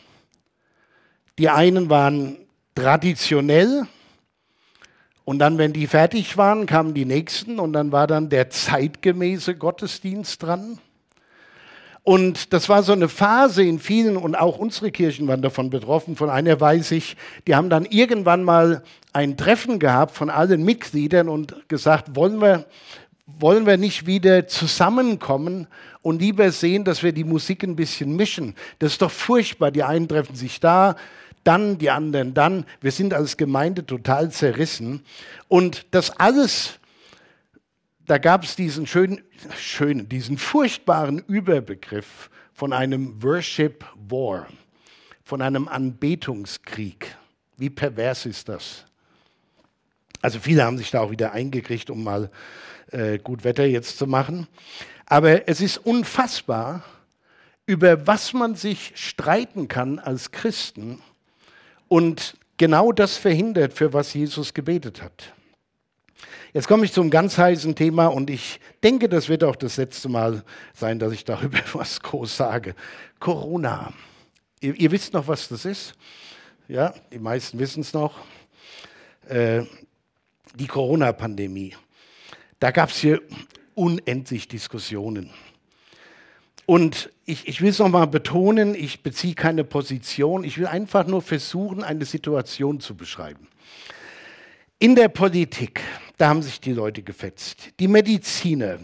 die 1.39 1.51
einen 1.51 1.91
waren 1.91 2.39
traditionell 2.75 3.87
und 5.25 5.39
dann, 5.39 5.59
wenn 5.59 5.73
die 5.73 5.87
fertig 5.87 6.37
waren, 6.37 6.67
kamen 6.67 6.95
die 6.95 7.05
nächsten 7.05 7.59
und 7.59 7.73
dann 7.73 7.93
war 7.93 8.07
dann 8.07 8.29
der 8.29 8.49
zeitgemäße 8.49 9.57
Gottesdienst 9.57 10.43
dran. 10.43 10.79
Und 12.05 12.53
das 12.53 12.69
war 12.69 12.85
so 12.85 12.93
eine 12.93 13.09
Phase 13.09 13.65
in 13.65 13.81
vielen, 13.81 14.17
und 14.17 14.37
auch 14.37 14.59
unsere 14.59 14.93
Kirchen 14.93 15.27
waren 15.27 15.43
davon 15.43 15.71
betroffen. 15.71 16.15
Von 16.15 16.31
einer 16.31 16.61
weiß 16.61 16.93
ich, 16.93 17.17
die 17.49 17.57
haben 17.57 17.69
dann 17.69 17.85
irgendwann 17.85 18.45
mal 18.45 18.85
ein 19.13 19.37
Treffen 19.37 19.81
gehabt 19.81 20.15
von 20.17 20.31
allen 20.31 20.65
Mitgliedern 20.65 21.29
und 21.29 21.69
gesagt, 21.69 22.15
wollen 22.15 22.41
wir, 22.41 22.67
wollen 23.27 23.67
wir 23.67 23.77
nicht 23.77 24.07
wieder 24.07 24.47
zusammenkommen 24.47 25.67
und 26.07 26.21
lieber 26.21 26.53
sehen, 26.53 26.85
dass 26.85 27.03
wir 27.03 27.13
die 27.13 27.25
Musik 27.25 27.63
ein 27.63 27.77
bisschen 27.77 28.15
mischen. 28.15 28.55
Das 28.79 28.93
ist 28.93 29.03
doch 29.03 29.11
furchtbar. 29.11 29.71
Die 29.71 29.83
einen 29.83 30.09
treffen 30.09 30.37
sich 30.37 30.61
da, 30.61 30.97
dann 31.45 31.79
die 31.79 31.91
anderen 31.91 32.35
dann. 32.35 32.65
Wir 32.81 32.93
sind 32.93 33.13
als 33.13 33.37
Gemeinde 33.37 33.85
total 33.85 34.31
zerrissen. 34.31 35.03
Und 35.49 35.87
das 35.91 36.11
alles 36.11 36.79
da 38.07 38.19
gab 38.19 38.45
es 38.45 38.55
diesen 38.55 38.87
schönen, 38.87 39.21
schönen, 39.59 40.09
diesen 40.09 40.39
furchtbaren 40.39 41.19
Überbegriff 41.27 42.31
von 42.53 42.73
einem 42.73 43.23
Worship 43.23 43.85
War, 43.97 44.47
von 45.25 45.43
einem 45.43 45.67
Anbetungskrieg. 45.67 47.17
Wie 47.57 47.71
pervers 47.71 48.27
ist 48.27 48.49
das? 48.49 48.86
Also 50.23 50.39
viele 50.41 50.65
haben 50.65 50.79
sich 50.79 50.91
da 50.91 51.01
auch 51.01 51.11
wieder 51.11 51.33
eingekriegt, 51.33 51.91
um 51.91 52.03
mal 52.03 52.31
äh, 52.91 53.19
gut 53.19 53.45
Wetter 53.45 53.65
jetzt 53.65 53.99
zu 53.99 54.07
machen. 54.07 54.47
Aber 55.07 55.49
es 55.49 55.61
ist 55.61 55.79
unfassbar, 55.79 56.83
über 57.67 58.07
was 58.07 58.33
man 58.33 58.55
sich 58.55 58.93
streiten 58.95 59.69
kann 59.69 59.99
als 59.99 60.31
Christen 60.31 61.01
und 61.89 62.37
genau 62.57 62.93
das 62.93 63.17
verhindert, 63.17 63.73
für 63.73 63.93
was 63.93 64.15
Jesus 64.15 64.55
gebetet 64.55 65.03
hat. 65.03 65.33
Jetzt 66.53 66.69
komme 66.69 66.85
ich 66.85 66.93
zum 66.93 67.11
ganz 67.11 67.37
heißen 67.37 67.75
Thema 67.75 68.07
und 68.07 68.31
ich 68.31 68.61
denke, 68.83 69.09
das 69.09 69.29
wird 69.29 69.45
auch 69.45 69.57
das 69.57 69.77
letzte 69.77 70.09
Mal 70.09 70.43
sein, 70.75 70.99
dass 70.99 71.13
ich 71.13 71.25
darüber 71.25 71.59
was 71.75 72.01
groß 72.01 72.37
sage. 72.37 72.75
Corona. 73.21 73.93
Ihr, 74.61 74.75
ihr 74.75 74.91
wisst 74.91 75.13
noch, 75.13 75.29
was 75.29 75.49
das 75.49 75.65
ist? 75.65 75.95
Ja, 76.67 76.95
die 77.13 77.19
meisten 77.19 77.59
wissen 77.59 77.83
es 77.83 77.93
noch. 77.93 78.19
Äh, 79.29 79.65
die 80.57 80.67
Corona-Pandemie. 80.67 81.75
Da 82.59 82.71
gab 82.71 82.89
es 82.91 82.99
hier 82.99 83.21
unendlich 83.75 84.49
Diskussionen. 84.49 85.31
Und 86.65 87.11
ich, 87.27 87.47
ich 87.47 87.61
will 87.61 87.71
es 87.71 87.79
nochmal 87.79 88.07
betonen, 88.07 88.75
ich 88.75 89.03
beziehe 89.03 89.35
keine 89.35 89.63
Position, 89.63 90.43
ich 90.43 90.59
will 90.59 90.67
einfach 90.67 91.07
nur 91.07 91.23
versuchen, 91.23 91.85
eine 91.85 92.05
Situation 92.05 92.81
zu 92.81 92.97
beschreiben. 92.97 93.47
In 94.79 94.97
der 94.97 95.09
Politik, 95.09 95.81
da 96.17 96.29
haben 96.29 96.43
sich 96.43 96.61
die 96.61 96.73
Leute 96.73 97.03
gefetzt. 97.03 97.71
Die 97.79 97.89
Mediziner, 97.89 98.79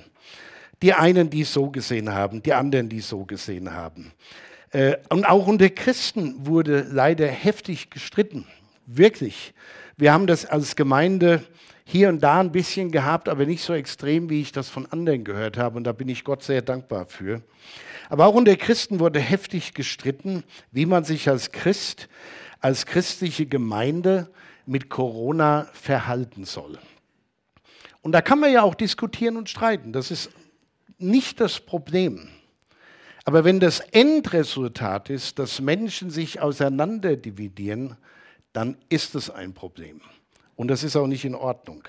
die 0.81 0.93
einen, 0.93 1.29
die 1.29 1.43
es 1.43 1.53
so 1.53 1.71
gesehen 1.71 2.13
haben, 2.13 2.43
die 2.43 2.53
anderen, 2.53 2.89
die 2.89 2.99
es 2.99 3.09
so 3.09 3.25
gesehen 3.25 3.73
haben. 3.73 4.13
Äh, 4.71 4.97
und 5.09 5.25
auch 5.25 5.47
unter 5.47 5.69
Christen 5.71 6.47
wurde 6.47 6.87
leider 6.91 7.27
heftig 7.27 7.91
gestritten. 7.91 8.47
Wirklich. 8.87 9.55
Wir 10.03 10.13
haben 10.13 10.27
das 10.27 10.45
als 10.45 10.75
Gemeinde 10.75 11.45
hier 11.85 12.09
und 12.09 12.25
da 12.25 12.41
ein 12.41 12.51
bisschen 12.51 12.91
gehabt, 12.91 13.29
aber 13.29 13.47
nicht 13.47 13.63
so 13.63 13.73
extrem, 13.73 14.31
wie 14.31 14.41
ich 14.41 14.51
das 14.51 14.69
von 14.69 14.85
anderen 14.87 15.23
gehört 15.23 15.57
habe. 15.57 15.77
Und 15.77 15.85
da 15.85 15.93
bin 15.93 16.09
ich 16.09 16.25
Gott 16.25 16.43
sehr 16.43 16.61
dankbar 16.61 17.07
für. 17.07 17.41
Aber 18.09 18.27
auch 18.27 18.35
unter 18.35 18.57
Christen 18.57 18.99
wurde 18.99 19.21
heftig 19.21 19.75
gestritten, 19.75 20.43
wie 20.73 20.87
man 20.87 21.05
sich 21.05 21.29
als 21.29 21.53
Christ, 21.53 22.09
als 22.59 22.85
christliche 22.87 23.47
Gemeinde 23.47 24.29
mit 24.67 24.91
Corona 24.91 25.69
verhalten 25.73 26.47
soll. 26.47 26.81
Und 28.01 28.11
da 28.11 28.23
kann 28.23 28.41
man 28.41 28.53
ja 28.53 28.63
auch 28.63 28.75
diskutieren 28.75 29.37
und 29.37 29.49
streiten. 29.49 29.93
Das 29.93 30.11
ist 30.11 30.31
nicht 30.99 31.41
das 31.41 31.61
Problem. 31.61 32.29
Aber 33.25 33.45
wenn 33.45 33.61
das 33.61 33.79
Endresultat 33.79 35.11
ist, 35.11 35.39
dass 35.39 35.61
Menschen 35.61 36.11
sich 36.11 36.41
auseinanderdividieren, 36.41 37.97
dann 38.53 38.77
ist 38.89 39.15
es 39.15 39.31
ein 39.31 39.55
Problem. 39.55 40.01
Und 40.57 40.69
das 40.69 40.85
ist 40.85 40.97
auch 40.97 41.07
nicht 41.07 41.25
in 41.25 41.35
Ordnung. 41.35 41.83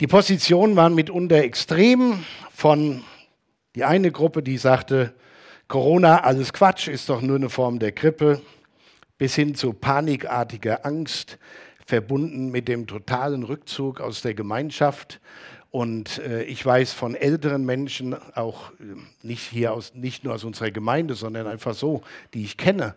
Die 0.00 0.06
Positionen 0.06 0.76
waren 0.76 0.94
mitunter 0.94 1.42
extrem 1.42 2.24
von 2.52 3.02
die 3.74 3.84
eine 3.84 4.10
Gruppe, 4.10 4.42
die 4.42 4.58
sagte, 4.58 5.14
Corona, 5.68 6.22
alles 6.22 6.52
Quatsch, 6.52 6.88
ist 6.88 7.08
doch 7.08 7.20
nur 7.20 7.36
eine 7.36 7.50
Form 7.50 7.78
der 7.78 7.92
Grippe, 7.92 8.40
bis 9.18 9.34
hin 9.34 9.54
zu 9.54 9.72
panikartiger 9.72 10.86
Angst, 10.86 11.38
verbunden 11.84 12.50
mit 12.50 12.68
dem 12.68 12.86
totalen 12.86 13.42
Rückzug 13.42 14.00
aus 14.00 14.22
der 14.22 14.34
Gemeinschaft. 14.34 15.20
Und 15.70 16.18
äh, 16.18 16.44
ich 16.44 16.64
weiß 16.64 16.92
von 16.92 17.14
älteren 17.14 17.66
Menschen, 17.66 18.16
auch 18.34 18.70
äh, 18.72 18.84
nicht 19.22 19.42
hier 19.42 19.72
aus, 19.72 19.94
nicht 19.94 20.24
nur 20.24 20.34
aus 20.34 20.44
unserer 20.44 20.70
Gemeinde, 20.70 21.14
sondern 21.14 21.46
einfach 21.46 21.74
so, 21.74 22.02
die 22.32 22.44
ich 22.44 22.56
kenne, 22.56 22.94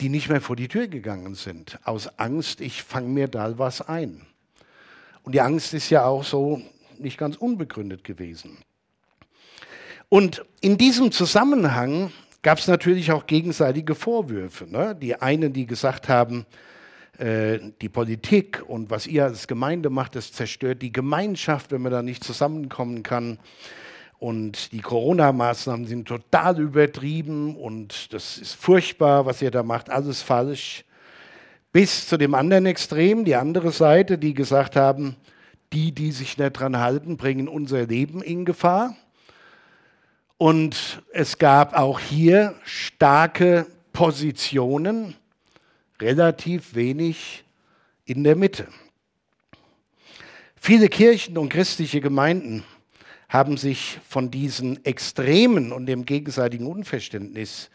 die 0.00 0.08
nicht 0.08 0.28
mehr 0.28 0.40
vor 0.40 0.56
die 0.56 0.68
Tür 0.68 0.88
gegangen 0.88 1.34
sind, 1.34 1.78
aus 1.84 2.18
Angst, 2.18 2.60
ich 2.60 2.82
fange 2.82 3.08
mir 3.08 3.28
da 3.28 3.58
was 3.58 3.82
ein. 3.82 4.26
Und 5.22 5.34
die 5.34 5.40
Angst 5.40 5.74
ist 5.74 5.90
ja 5.90 6.04
auch 6.04 6.24
so 6.24 6.62
nicht 6.98 7.18
ganz 7.18 7.36
unbegründet 7.36 8.04
gewesen. 8.04 8.58
Und 10.08 10.44
in 10.60 10.76
diesem 10.76 11.12
Zusammenhang 11.12 12.12
gab 12.42 12.58
es 12.58 12.66
natürlich 12.66 13.12
auch 13.12 13.26
gegenseitige 13.26 13.94
Vorwürfe. 13.94 14.66
Ne? 14.66 14.96
Die 14.96 15.14
einen, 15.20 15.52
die 15.52 15.66
gesagt 15.66 16.08
haben, 16.08 16.46
äh, 17.18 17.58
die 17.80 17.88
Politik 17.88 18.62
und 18.66 18.90
was 18.90 19.06
ihr 19.06 19.24
als 19.24 19.46
Gemeinde 19.46 19.90
macht, 19.90 20.16
das 20.16 20.32
zerstört 20.32 20.82
die 20.82 20.92
Gemeinschaft, 20.92 21.70
wenn 21.70 21.82
man 21.82 21.92
da 21.92 22.02
nicht 22.02 22.24
zusammenkommen 22.24 23.02
kann. 23.02 23.38
Und 24.20 24.72
die 24.72 24.82
Corona-Maßnahmen 24.82 25.86
sind 25.86 26.06
total 26.06 26.60
übertrieben 26.60 27.56
und 27.56 28.12
das 28.12 28.36
ist 28.36 28.54
furchtbar, 28.54 29.24
was 29.24 29.40
ihr 29.40 29.50
da 29.50 29.62
macht, 29.62 29.88
alles 29.88 30.20
falsch. 30.20 30.84
Bis 31.72 32.06
zu 32.06 32.18
dem 32.18 32.34
anderen 32.34 32.66
Extrem, 32.66 33.24
die 33.24 33.34
andere 33.34 33.72
Seite, 33.72 34.18
die 34.18 34.34
gesagt 34.34 34.76
haben, 34.76 35.16
die, 35.72 35.92
die 35.92 36.12
sich 36.12 36.36
nicht 36.36 36.52
dran 36.52 36.76
halten, 36.76 37.16
bringen 37.16 37.48
unser 37.48 37.86
Leben 37.86 38.20
in 38.20 38.44
Gefahr. 38.44 38.94
Und 40.36 41.02
es 41.12 41.38
gab 41.38 41.74
auch 41.74 41.98
hier 41.98 42.54
starke 42.62 43.66
Positionen, 43.94 45.14
relativ 45.98 46.74
wenig 46.74 47.42
in 48.04 48.22
der 48.22 48.36
Mitte. 48.36 48.68
Viele 50.56 50.90
Kirchen 50.90 51.38
und 51.38 51.48
christliche 51.48 52.02
Gemeinden 52.02 52.64
haben 53.30 53.56
sich 53.56 54.00
von 54.06 54.32
diesen 54.32 54.84
Extremen 54.84 55.70
und 55.72 55.86
dem 55.86 56.04
gegenseitigen 56.04 56.66
Unverständnis 56.66 57.70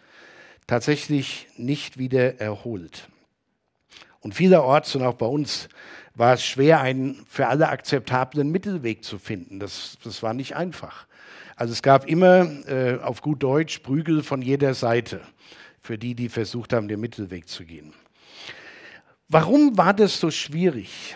tatsächlich 0.67 1.47
nicht 1.55 1.97
wieder 1.97 2.41
erholt. 2.41 3.07
Und 4.19 4.35
vielerorts 4.35 4.95
und 4.95 5.03
auch 5.03 5.13
bei 5.13 5.25
uns 5.25 5.69
war 6.13 6.33
es 6.33 6.43
schwer, 6.43 6.81
einen 6.81 7.25
für 7.29 7.47
alle 7.47 7.69
akzeptablen 7.69 8.51
Mittelweg 8.51 9.05
zu 9.05 9.17
finden. 9.17 9.59
Das, 9.61 9.97
das 10.03 10.21
war 10.21 10.33
nicht 10.33 10.57
einfach. 10.57 11.07
Also 11.55 11.71
es 11.71 11.81
gab 11.81 12.05
immer 12.05 12.67
äh, 12.67 12.99
auf 13.01 13.21
gut 13.21 13.41
Deutsch 13.41 13.79
Prügel 13.79 14.23
von 14.23 14.41
jeder 14.41 14.73
Seite 14.73 15.21
für 15.81 15.97
die, 15.97 16.15
die 16.15 16.27
versucht 16.27 16.73
haben, 16.73 16.89
den 16.89 16.99
Mittelweg 16.99 17.47
zu 17.47 17.63
gehen. 17.63 17.93
Warum 19.29 19.77
war 19.77 19.93
das 19.93 20.19
so 20.19 20.31
schwierig? 20.31 21.15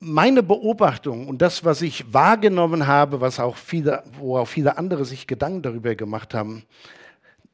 Meine 0.00 0.42
Beobachtung 0.42 1.28
und 1.28 1.42
das, 1.42 1.62
was 1.64 1.82
ich 1.82 2.12
wahrgenommen 2.12 2.86
habe, 2.86 3.20
was 3.20 3.38
auch 3.38 3.56
viele, 3.56 4.02
wo 4.18 4.38
auch 4.38 4.48
viele 4.48 4.78
andere 4.78 5.04
sich 5.04 5.26
Gedanken 5.26 5.62
darüber 5.62 5.94
gemacht 5.94 6.32
haben, 6.34 6.64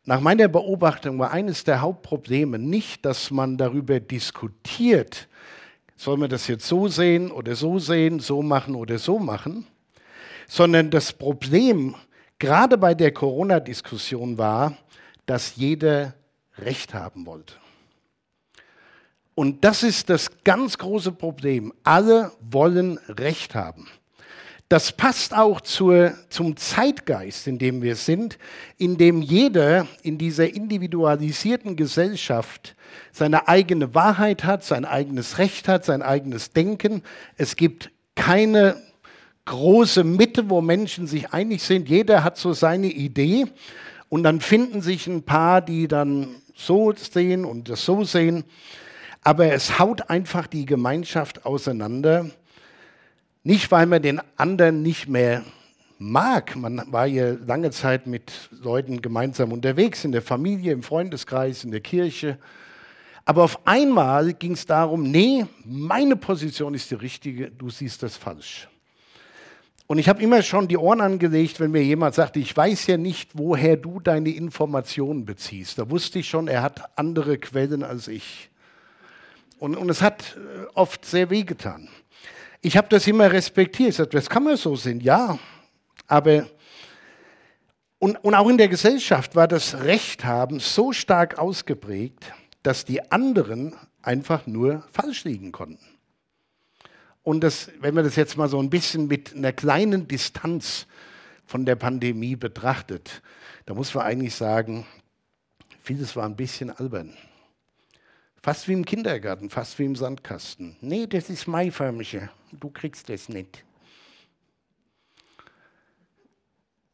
nach 0.04 0.20
meiner 0.20 0.46
Beobachtung 0.46 1.18
war 1.18 1.32
eines 1.32 1.64
der 1.64 1.80
Hauptprobleme 1.80 2.60
nicht, 2.60 3.04
dass 3.04 3.32
man 3.32 3.56
darüber 3.56 3.98
diskutiert, 3.98 5.26
soll 5.96 6.16
man 6.16 6.30
das 6.30 6.46
jetzt 6.46 6.68
so 6.68 6.86
sehen 6.86 7.32
oder 7.32 7.56
so 7.56 7.80
sehen, 7.80 8.20
so 8.20 8.40
machen 8.40 8.76
oder 8.76 8.98
so 8.98 9.18
machen, 9.18 9.66
sondern 10.46 10.90
das 10.90 11.12
Problem 11.12 11.96
gerade 12.38 12.78
bei 12.78 12.94
der 12.94 13.12
Corona-Diskussion 13.12 14.38
war, 14.38 14.76
dass 15.26 15.56
jeder 15.56 16.14
Recht 16.58 16.94
haben 16.94 17.26
wollte. 17.26 17.54
Und 19.36 19.64
das 19.64 19.82
ist 19.82 20.08
das 20.08 20.30
ganz 20.44 20.78
große 20.78 21.12
Problem. 21.12 21.70
Alle 21.84 22.32
wollen 22.40 22.98
Recht 23.06 23.54
haben. 23.54 23.86
Das 24.70 24.92
passt 24.92 25.36
auch 25.36 25.60
zur, 25.60 26.14
zum 26.30 26.56
Zeitgeist, 26.56 27.46
in 27.46 27.58
dem 27.58 27.82
wir 27.82 27.96
sind, 27.96 28.38
in 28.78 28.96
dem 28.96 29.20
jeder 29.20 29.86
in 30.02 30.16
dieser 30.16 30.52
individualisierten 30.52 31.76
Gesellschaft 31.76 32.74
seine 33.12 33.46
eigene 33.46 33.94
Wahrheit 33.94 34.42
hat, 34.44 34.64
sein 34.64 34.86
eigenes 34.86 35.36
Recht 35.36 35.68
hat, 35.68 35.84
sein 35.84 36.00
eigenes 36.00 36.52
Denken. 36.52 37.02
Es 37.36 37.56
gibt 37.56 37.90
keine 38.14 38.82
große 39.44 40.02
Mitte, 40.02 40.48
wo 40.48 40.62
Menschen 40.62 41.06
sich 41.06 41.34
einig 41.34 41.62
sind. 41.62 41.90
Jeder 41.90 42.24
hat 42.24 42.38
so 42.38 42.54
seine 42.54 42.88
Idee. 42.88 43.44
Und 44.08 44.22
dann 44.22 44.40
finden 44.40 44.80
sich 44.80 45.06
ein 45.06 45.24
paar, 45.24 45.60
die 45.60 45.88
dann 45.88 46.36
so 46.54 46.94
sehen 46.94 47.44
und 47.44 47.68
das 47.68 47.84
so 47.84 48.02
sehen 48.02 48.44
aber 49.26 49.52
es 49.52 49.80
haut 49.80 50.08
einfach 50.08 50.46
die 50.46 50.66
Gemeinschaft 50.66 51.46
auseinander. 51.46 52.30
Nicht, 53.42 53.72
weil 53.72 53.86
man 53.86 54.00
den 54.00 54.20
anderen 54.36 54.82
nicht 54.82 55.08
mehr 55.08 55.42
mag. 55.98 56.54
Man 56.54 56.80
war 56.92 57.06
ja 57.06 57.32
lange 57.32 57.72
Zeit 57.72 58.06
mit 58.06 58.30
Leuten 58.52 59.02
gemeinsam 59.02 59.50
unterwegs, 59.50 60.04
in 60.04 60.12
der 60.12 60.22
Familie, 60.22 60.72
im 60.72 60.84
Freundeskreis, 60.84 61.64
in 61.64 61.72
der 61.72 61.80
Kirche. 61.80 62.38
Aber 63.24 63.42
auf 63.42 63.66
einmal 63.66 64.32
ging 64.32 64.52
es 64.52 64.64
darum, 64.64 65.02
nee, 65.10 65.44
meine 65.64 66.14
Position 66.14 66.74
ist 66.74 66.92
die 66.92 66.94
richtige, 66.94 67.50
du 67.50 67.68
siehst 67.68 68.04
das 68.04 68.16
falsch. 68.16 68.68
Und 69.88 69.98
ich 69.98 70.08
habe 70.08 70.22
immer 70.22 70.40
schon 70.42 70.68
die 70.68 70.78
Ohren 70.78 71.00
angelegt, 71.00 71.58
wenn 71.58 71.72
mir 71.72 71.82
jemand 71.82 72.14
sagte, 72.14 72.38
ich 72.38 72.56
weiß 72.56 72.86
ja 72.86 72.96
nicht, 72.96 73.30
woher 73.34 73.76
du 73.76 73.98
deine 73.98 74.30
Informationen 74.30 75.24
beziehst. 75.24 75.80
Da 75.80 75.90
wusste 75.90 76.20
ich 76.20 76.28
schon, 76.28 76.46
er 76.46 76.62
hat 76.62 76.96
andere 76.96 77.38
Quellen 77.38 77.82
als 77.82 78.06
ich. 78.06 78.50
Und, 79.58 79.76
und 79.76 79.88
es 79.90 80.02
hat 80.02 80.36
äh, 80.36 80.66
oft 80.74 81.04
sehr 81.04 81.30
wehgetan. 81.30 81.88
ich 82.60 82.76
habe 82.76 82.88
das 82.88 83.06
immer 83.06 83.30
respektiert. 83.32 83.90
Ich 83.90 83.96
sagte, 83.96 84.16
das 84.16 84.28
kann 84.28 84.44
man 84.44 84.56
so 84.56 84.76
sehen, 84.76 85.00
ja. 85.00 85.38
Aber 86.06 86.46
und, 87.98 88.16
und 88.22 88.34
auch 88.34 88.48
in 88.48 88.58
der 88.58 88.68
Gesellschaft 88.68 89.34
war 89.34 89.48
das 89.48 89.80
Recht 89.80 90.24
haben 90.24 90.60
so 90.60 90.92
stark 90.92 91.38
ausgeprägt, 91.38 92.32
dass 92.62 92.84
die 92.84 93.10
anderen 93.10 93.74
einfach 94.02 94.46
nur 94.46 94.84
falsch 94.92 95.24
liegen 95.24 95.50
konnten. 95.50 95.84
Und 97.22 97.40
das, 97.40 97.70
wenn 97.80 97.94
man 97.94 98.04
das 98.04 98.16
jetzt 98.16 98.36
mal 98.36 98.48
so 98.48 98.60
ein 98.60 98.70
bisschen 98.70 99.08
mit 99.08 99.34
einer 99.34 99.52
kleinen 99.52 100.06
Distanz 100.06 100.86
von 101.44 101.64
der 101.64 101.74
Pandemie 101.74 102.36
betrachtet, 102.36 103.22
da 103.64 103.74
muss 103.74 103.94
man 103.94 104.04
eigentlich 104.04 104.34
sagen, 104.34 104.86
vieles 105.82 106.14
war 106.14 106.24
ein 106.24 106.36
bisschen 106.36 106.70
albern. 106.70 107.14
Fast 108.42 108.68
wie 108.68 108.72
im 108.74 108.84
Kindergarten, 108.84 109.50
fast 109.50 109.78
wie 109.78 109.84
im 109.84 109.96
Sandkasten. 109.96 110.76
Nee, 110.80 111.06
das 111.06 111.30
ist 111.30 111.46
maiförmige. 111.46 112.30
Du 112.52 112.70
kriegst 112.70 113.08
das 113.08 113.28
nicht. 113.28 113.64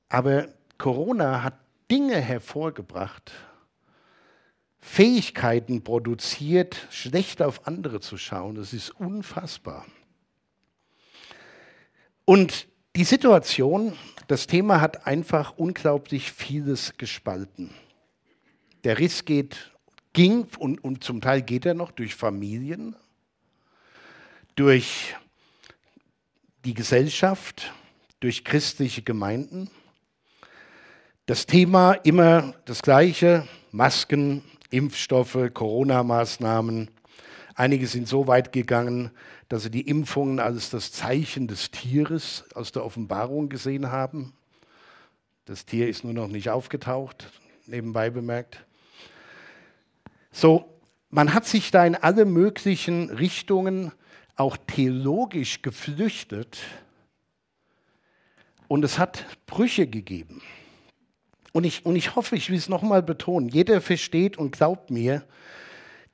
Aber 0.09 0.49
Corona 0.79 1.43
hat 1.43 1.59
Dinge 1.91 2.21
hervorgebracht, 2.21 3.33
Fähigkeiten 4.79 5.85
produziert, 5.85 6.87
schlecht 6.91 7.41
auf 7.41 7.67
andere 7.67 8.01
zu 8.01 8.19
schauen. 8.19 8.57
Das 8.57 8.73
ist 8.73 8.91
unfassbar. 8.91 9.87
Und 12.25 12.67
die 12.97 13.05
Situation, 13.05 13.97
das 14.27 14.47
Thema 14.47 14.81
hat 14.81 15.07
einfach 15.07 15.57
unglaublich 15.57 16.31
vieles 16.33 16.97
gespalten. 16.99 17.71
Der 18.85 18.99
Riss 18.99 19.25
geht, 19.25 19.72
ging 20.12 20.47
und, 20.59 20.83
und 20.83 21.04
zum 21.04 21.21
Teil 21.21 21.42
geht 21.42 21.66
er 21.66 21.75
noch 21.75 21.90
durch 21.90 22.14
Familien, 22.14 22.97
durch 24.54 25.14
die 26.64 26.75
Gesellschaft, 26.75 27.73
durch 28.21 28.45
christliche 28.45 29.02
Gemeinden. 29.02 29.71
Das 31.26 31.47
Thema 31.47 31.92
immer 31.92 32.54
das 32.64 32.83
gleiche, 32.83 33.47
Masken, 33.71 34.42
Impfstoffe, 34.71 35.50
Corona-Maßnahmen. 35.52 36.90
Einige 37.54 37.87
sind 37.87 38.09
so 38.09 38.26
weit 38.26 38.52
gegangen, 38.52 39.11
dass 39.49 39.64
sie 39.64 39.71
die 39.71 39.88
Impfungen 39.88 40.40
als 40.40 40.71
das 40.71 40.92
Zeichen 40.92 41.47
des 41.47 41.71
Tieres 41.71 42.45
aus 42.54 42.73
der 42.73 42.85
Offenbarung 42.85 43.49
gesehen 43.49 43.90
haben. 43.90 44.33
Das 45.45 45.66
Tier 45.66 45.88
ist 45.88 46.04
nur 46.04 46.14
noch 46.14 46.28
nicht 46.28 46.49
aufgetaucht, 46.49 47.31
nebenbei 47.66 48.11
bemerkt. 48.11 48.64
So, 50.33 50.65
man 51.11 51.35
hat 51.35 51.45
sich 51.45 51.71
da 51.71 51.85
in 51.85 51.95
alle 51.95 52.25
möglichen 52.25 53.11
Richtungen 53.11 53.93
auch 54.35 54.57
theologisch 54.57 55.61
geflüchtet 55.61 56.59
und 58.67 58.83
es 58.83 58.99
hat 58.99 59.27
Brüche 59.45 59.87
gegeben. 59.87 60.41
Und 61.53 61.65
ich, 61.65 61.85
und 61.85 61.97
ich 61.97 62.17
hoffe, 62.17 62.35
ich 62.35 62.49
will 62.49 62.57
es 62.57 62.71
nochmal 62.71 63.03
betonen, 63.03 63.51
jeder 63.51 63.83
versteht 63.83 64.39
und 64.39 64.53
glaubt 64.53 64.91
mir, 64.91 65.23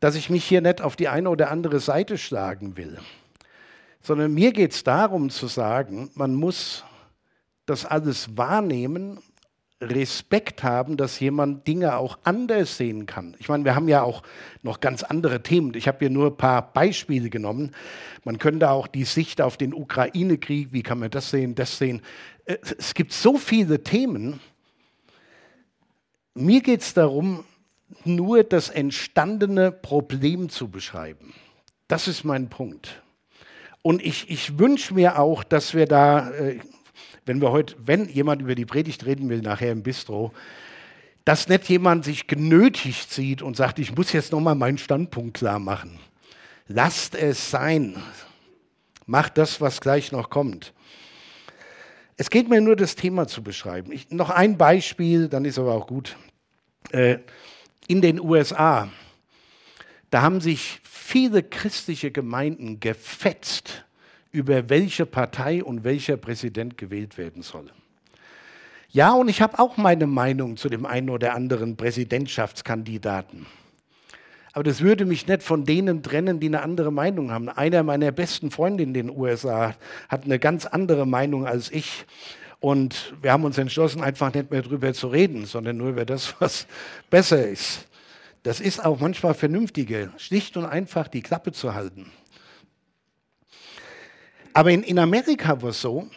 dass 0.00 0.16
ich 0.16 0.30
mich 0.30 0.44
hier 0.44 0.60
nicht 0.60 0.80
auf 0.80 0.96
die 0.96 1.06
eine 1.06 1.30
oder 1.30 1.52
andere 1.52 1.78
Seite 1.78 2.18
schlagen 2.18 2.76
will, 2.76 2.98
sondern 4.02 4.34
mir 4.34 4.52
geht 4.52 4.72
es 4.72 4.82
darum 4.82 5.30
zu 5.30 5.46
sagen, 5.46 6.10
man 6.14 6.34
muss 6.34 6.84
das 7.66 7.84
alles 7.84 8.36
wahrnehmen, 8.36 9.20
Respekt 9.80 10.64
haben, 10.64 10.96
dass 10.96 11.20
jemand 11.20 11.66
Dinge 11.68 11.96
auch 11.96 12.18
anders 12.24 12.76
sehen 12.76 13.06
kann. 13.06 13.36
Ich 13.38 13.48
meine, 13.48 13.64
wir 13.64 13.76
haben 13.76 13.88
ja 13.88 14.02
auch 14.02 14.22
noch 14.62 14.80
ganz 14.80 15.04
andere 15.04 15.42
Themen. 15.42 15.74
Ich 15.74 15.86
habe 15.86 15.98
hier 16.00 16.10
nur 16.10 16.28
ein 16.28 16.36
paar 16.36 16.72
Beispiele 16.72 17.30
genommen. 17.30 17.72
Man 18.24 18.38
könnte 18.38 18.70
auch 18.70 18.88
die 18.88 19.04
Sicht 19.04 19.40
auf 19.40 19.56
den 19.56 19.72
Ukraine-Krieg, 19.72 20.72
wie 20.72 20.82
kann 20.82 20.98
man 20.98 21.10
das 21.10 21.30
sehen, 21.30 21.54
das 21.54 21.78
sehen. 21.78 22.02
Äh, 22.44 22.56
es 22.76 22.94
gibt 22.94 23.12
so 23.12 23.38
viele 23.38 23.82
Themen, 23.84 24.40
mir 26.34 26.60
geht 26.60 26.82
es 26.82 26.94
darum, 26.94 27.44
nur 28.04 28.44
das 28.44 28.68
entstandene 28.68 29.72
Problem 29.72 30.48
zu 30.48 30.68
beschreiben. 30.68 31.34
Das 31.88 32.06
ist 32.06 32.22
mein 32.24 32.48
Punkt. 32.48 33.02
Und 33.82 34.02
ich, 34.02 34.30
ich 34.30 34.58
wünsche 34.58 34.94
mir 34.94 35.18
auch, 35.18 35.42
dass 35.42 35.74
wir 35.74 35.86
da, 35.86 36.30
äh, 36.30 36.58
wenn 37.28 37.40
wir 37.40 37.52
heute, 37.52 37.76
wenn 37.78 38.08
jemand 38.08 38.42
über 38.42 38.54
die 38.54 38.66
Predigt 38.66 39.06
reden 39.06 39.28
will, 39.28 39.42
nachher 39.42 39.70
im 39.70 39.82
Bistro, 39.82 40.32
dass 41.24 41.48
nicht 41.48 41.68
jemand 41.68 42.04
sich 42.06 42.26
genötigt 42.26 43.12
sieht 43.12 43.42
und 43.42 43.56
sagt, 43.56 43.78
ich 43.78 43.94
muss 43.94 44.12
jetzt 44.12 44.32
nochmal 44.32 44.54
meinen 44.54 44.78
Standpunkt 44.78 45.36
klar 45.36 45.58
machen. 45.58 46.00
Lasst 46.66 47.14
es 47.14 47.50
sein. 47.50 48.02
Macht 49.06 49.38
das, 49.38 49.60
was 49.60 49.80
gleich 49.80 50.10
noch 50.10 50.30
kommt. 50.30 50.72
Es 52.16 52.30
geht 52.30 52.48
mir 52.48 52.60
nur, 52.60 52.76
das 52.76 52.96
Thema 52.96 53.28
zu 53.28 53.42
beschreiben. 53.42 53.92
Ich, 53.92 54.10
noch 54.10 54.30
ein 54.30 54.56
Beispiel, 54.56 55.28
dann 55.28 55.44
ist 55.44 55.58
aber 55.58 55.74
auch 55.74 55.86
gut. 55.86 56.16
Äh, 56.90 57.18
in 57.86 58.02
den 58.02 58.20
USA, 58.20 58.88
da 60.10 60.22
haben 60.22 60.40
sich 60.40 60.80
viele 60.82 61.42
christliche 61.42 62.10
Gemeinden 62.10 62.80
gefetzt 62.80 63.84
über 64.30 64.68
welche 64.68 65.06
Partei 65.06 65.62
und 65.62 65.84
welcher 65.84 66.16
Präsident 66.16 66.76
gewählt 66.76 67.18
werden 67.18 67.42
soll. 67.42 67.70
Ja, 68.90 69.12
und 69.12 69.28
ich 69.28 69.42
habe 69.42 69.58
auch 69.58 69.76
meine 69.76 70.06
Meinung 70.06 70.56
zu 70.56 70.68
dem 70.68 70.86
einen 70.86 71.10
oder 71.10 71.34
anderen 71.34 71.76
Präsidentschaftskandidaten. 71.76 73.46
Aber 74.52 74.64
das 74.64 74.80
würde 74.80 75.04
mich 75.04 75.26
nicht 75.26 75.42
von 75.42 75.64
denen 75.64 76.02
trennen, 76.02 76.40
die 76.40 76.46
eine 76.46 76.62
andere 76.62 76.90
Meinung 76.90 77.30
haben. 77.30 77.48
Einer 77.48 77.82
meiner 77.82 78.10
besten 78.12 78.50
Freunde 78.50 78.82
in 78.82 78.94
den 78.94 79.10
USA 79.10 79.74
hat 80.08 80.24
eine 80.24 80.38
ganz 80.38 80.66
andere 80.66 81.06
Meinung 81.06 81.46
als 81.46 81.70
ich. 81.70 82.06
Und 82.60 83.14
wir 83.22 83.30
haben 83.30 83.44
uns 83.44 83.58
entschlossen, 83.58 84.02
einfach 84.02 84.32
nicht 84.34 84.50
mehr 84.50 84.62
darüber 84.62 84.92
zu 84.94 85.08
reden, 85.08 85.46
sondern 85.46 85.76
nur 85.76 85.90
über 85.90 86.04
das, 86.04 86.34
was 86.40 86.66
besser 87.10 87.46
ist. 87.46 87.86
Das 88.42 88.60
ist 88.60 88.84
auch 88.84 88.98
manchmal 88.98 89.34
vernünftiger, 89.34 90.10
schlicht 90.16 90.56
und 90.56 90.64
einfach 90.64 91.08
die 91.08 91.20
Klappe 91.20 91.52
zu 91.52 91.74
halten. 91.74 92.10
Aber 94.58 94.72
in, 94.72 94.82
in 94.82 94.98
Amerika 94.98 95.62
war 95.62 95.68
es 95.68 95.80
so, 95.80 96.08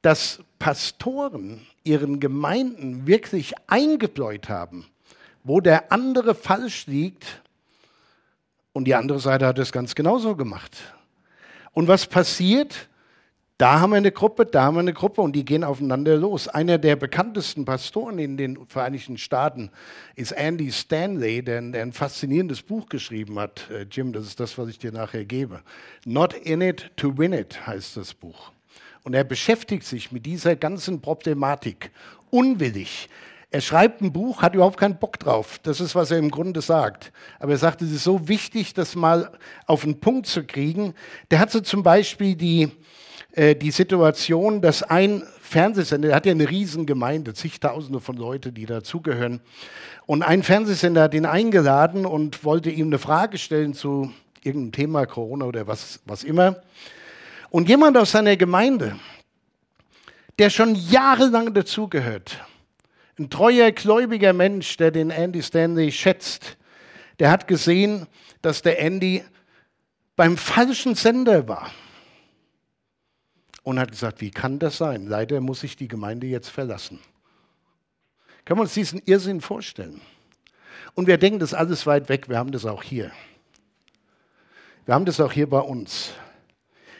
dass 0.00 0.42
Pastoren 0.58 1.66
ihren 1.84 2.18
Gemeinden 2.18 3.06
wirklich 3.06 3.52
eingebläut 3.66 4.48
haben, 4.48 4.86
wo 5.44 5.60
der 5.60 5.92
andere 5.92 6.34
falsch 6.34 6.86
liegt 6.86 7.42
und 8.72 8.86
die 8.86 8.94
andere 8.94 9.20
Seite 9.20 9.46
hat 9.46 9.58
es 9.58 9.70
ganz 9.70 9.94
genauso 9.94 10.34
gemacht. 10.34 10.78
Und 11.72 11.88
was 11.88 12.06
passiert? 12.06 12.88
Da 13.60 13.78
haben 13.78 13.90
wir 13.90 13.98
eine 13.98 14.10
Gruppe, 14.10 14.46
da 14.46 14.62
haben 14.62 14.76
wir 14.76 14.80
eine 14.80 14.94
Gruppe 14.94 15.20
und 15.20 15.36
die 15.36 15.44
gehen 15.44 15.64
aufeinander 15.64 16.16
los. 16.16 16.48
Einer 16.48 16.78
der 16.78 16.96
bekanntesten 16.96 17.66
Pastoren 17.66 18.18
in 18.18 18.38
den 18.38 18.66
Vereinigten 18.66 19.18
Staaten 19.18 19.70
ist 20.16 20.32
Andy 20.32 20.72
Stanley, 20.72 21.42
der, 21.44 21.60
der 21.60 21.82
ein 21.82 21.92
faszinierendes 21.92 22.62
Buch 22.62 22.88
geschrieben 22.88 23.38
hat. 23.38 23.68
Äh, 23.70 23.82
Jim, 23.82 24.14
das 24.14 24.24
ist 24.24 24.40
das, 24.40 24.56
was 24.56 24.70
ich 24.70 24.78
dir 24.78 24.92
nachher 24.92 25.26
gebe. 25.26 25.60
Not 26.06 26.32
in 26.32 26.62
it 26.62 26.90
to 26.96 27.18
win 27.18 27.34
it 27.34 27.66
heißt 27.66 27.98
das 27.98 28.14
Buch. 28.14 28.50
Und 29.02 29.12
er 29.12 29.24
beschäftigt 29.24 29.84
sich 29.84 30.10
mit 30.10 30.24
dieser 30.24 30.56
ganzen 30.56 31.02
Problematik 31.02 31.90
unwillig. 32.30 33.10
Er 33.50 33.60
schreibt 33.60 34.00
ein 34.00 34.10
Buch, 34.10 34.40
hat 34.40 34.54
überhaupt 34.54 34.78
keinen 34.78 34.96
Bock 34.96 35.18
drauf. 35.18 35.58
Das 35.62 35.82
ist, 35.82 35.94
was 35.94 36.10
er 36.10 36.16
im 36.16 36.30
Grunde 36.30 36.62
sagt. 36.62 37.12
Aber 37.38 37.52
er 37.52 37.58
sagt, 37.58 37.82
es 37.82 37.92
ist 37.92 38.04
so 38.04 38.26
wichtig, 38.26 38.72
das 38.72 38.94
mal 38.96 39.30
auf 39.66 39.82
den 39.82 40.00
Punkt 40.00 40.28
zu 40.28 40.44
kriegen. 40.44 40.94
Der 41.30 41.40
hat 41.40 41.50
so 41.50 41.60
zum 41.60 41.82
Beispiel 41.82 42.34
die, 42.36 42.70
äh, 43.32 43.54
die 43.54 43.70
Situation, 43.70 44.60
dass 44.60 44.82
ein 44.82 45.22
Fernsehsender, 45.40 46.08
der 46.08 46.16
hat 46.16 46.26
ja 46.26 46.32
eine 46.32 46.48
Riesengemeinde, 46.48 47.34
zigtausende 47.34 48.00
von 48.00 48.16
Leuten, 48.16 48.54
die 48.54 48.66
dazugehören. 48.66 49.40
Und 50.06 50.22
ein 50.22 50.42
Fernsehsender 50.42 51.02
hat 51.02 51.14
ihn 51.14 51.26
eingeladen 51.26 52.06
und 52.06 52.44
wollte 52.44 52.70
ihm 52.70 52.88
eine 52.88 52.98
Frage 52.98 53.38
stellen 53.38 53.74
zu 53.74 54.12
irgendeinem 54.42 54.72
Thema, 54.72 55.06
Corona 55.06 55.44
oder 55.44 55.66
was, 55.66 56.00
was 56.06 56.24
immer. 56.24 56.62
Und 57.50 57.68
jemand 57.68 57.96
aus 57.96 58.12
seiner 58.12 58.36
Gemeinde, 58.36 58.96
der 60.38 60.50
schon 60.50 60.74
jahrelang 60.74 61.52
dazugehört, 61.54 62.38
ein 63.18 63.28
treuer, 63.28 63.70
gläubiger 63.70 64.32
Mensch, 64.32 64.76
der 64.76 64.90
den 64.90 65.10
Andy 65.10 65.42
Stanley 65.42 65.92
schätzt, 65.92 66.56
der 67.18 67.30
hat 67.30 67.46
gesehen, 67.46 68.06
dass 68.42 68.62
der 68.62 68.80
Andy 68.80 69.22
beim 70.16 70.36
falschen 70.36 70.94
Sender 70.94 71.46
war 71.46 71.70
und 73.62 73.78
hat 73.78 73.90
gesagt, 73.90 74.20
wie 74.20 74.30
kann 74.30 74.58
das 74.58 74.78
sein? 74.78 75.06
Leider 75.06 75.40
muss 75.40 75.62
ich 75.62 75.76
die 75.76 75.88
Gemeinde 75.88 76.26
jetzt 76.26 76.48
verlassen. 76.48 76.98
Können 78.44 78.58
wir 78.58 78.62
uns 78.62 78.74
diesen 78.74 79.02
Irrsinn 79.04 79.40
vorstellen? 79.40 80.00
Und 80.94 81.06
wir 81.06 81.18
denken, 81.18 81.38
das 81.38 81.54
alles 81.54 81.86
weit 81.86 82.08
weg, 82.08 82.28
wir 82.28 82.38
haben 82.38 82.52
das 82.52 82.66
auch 82.66 82.82
hier. 82.82 83.10
Wir 84.86 84.94
haben 84.94 85.04
das 85.04 85.20
auch 85.20 85.32
hier 85.32 85.48
bei 85.48 85.60
uns. 85.60 86.12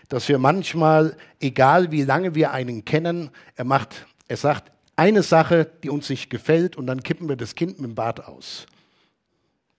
Dass 0.09 0.29
wir 0.29 0.39
manchmal, 0.39 1.17
egal 1.41 1.91
wie 1.91 2.03
lange 2.03 2.35
wir 2.35 2.53
einen 2.53 2.85
kennen, 2.85 3.31
er 3.57 3.65
macht, 3.65 4.07
er 4.29 4.37
sagt 4.37 4.71
eine 4.97 5.23
Sache, 5.23 5.71
die 5.83 5.89
uns 5.89 6.11
nicht 6.11 6.31
gefällt, 6.31 6.77
und 6.77 6.87
dann 6.87 7.03
kippen 7.03 7.29
wir 7.29 7.37
das 7.37 7.55
Kind 7.55 7.81
mit 7.81 7.91
dem 7.91 7.95
Bad 7.95 8.27
aus. 8.27 8.67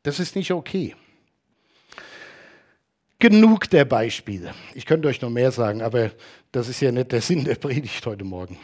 Das 0.03 0.19
ist 0.19 0.35
nicht 0.35 0.51
okay. 0.51 0.95
Genug 3.19 3.69
der 3.69 3.85
Beispiele. 3.85 4.53
Ich 4.73 4.87
könnte 4.87 5.07
euch 5.07 5.21
noch 5.21 5.29
mehr 5.29 5.51
sagen, 5.51 5.83
aber 5.83 6.11
das 6.51 6.67
ist 6.67 6.81
ja 6.81 6.91
nicht 6.91 7.11
der 7.11 7.21
Sinn 7.21 7.45
der 7.45 7.55
Predigt 7.55 8.05
heute 8.05 8.23
Morgen. 8.23 8.57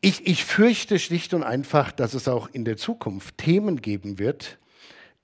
Ich, 0.00 0.26
ich 0.26 0.44
fürchte 0.44 0.98
schlicht 0.98 1.34
und 1.34 1.42
einfach, 1.42 1.90
dass 1.90 2.14
es 2.14 2.28
auch 2.28 2.48
in 2.48 2.64
der 2.64 2.76
Zukunft 2.76 3.38
Themen 3.38 3.80
geben 3.80 4.18
wird, 4.18 4.58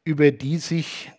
über 0.04 0.30
die 0.30 0.58
sich 0.58 1.12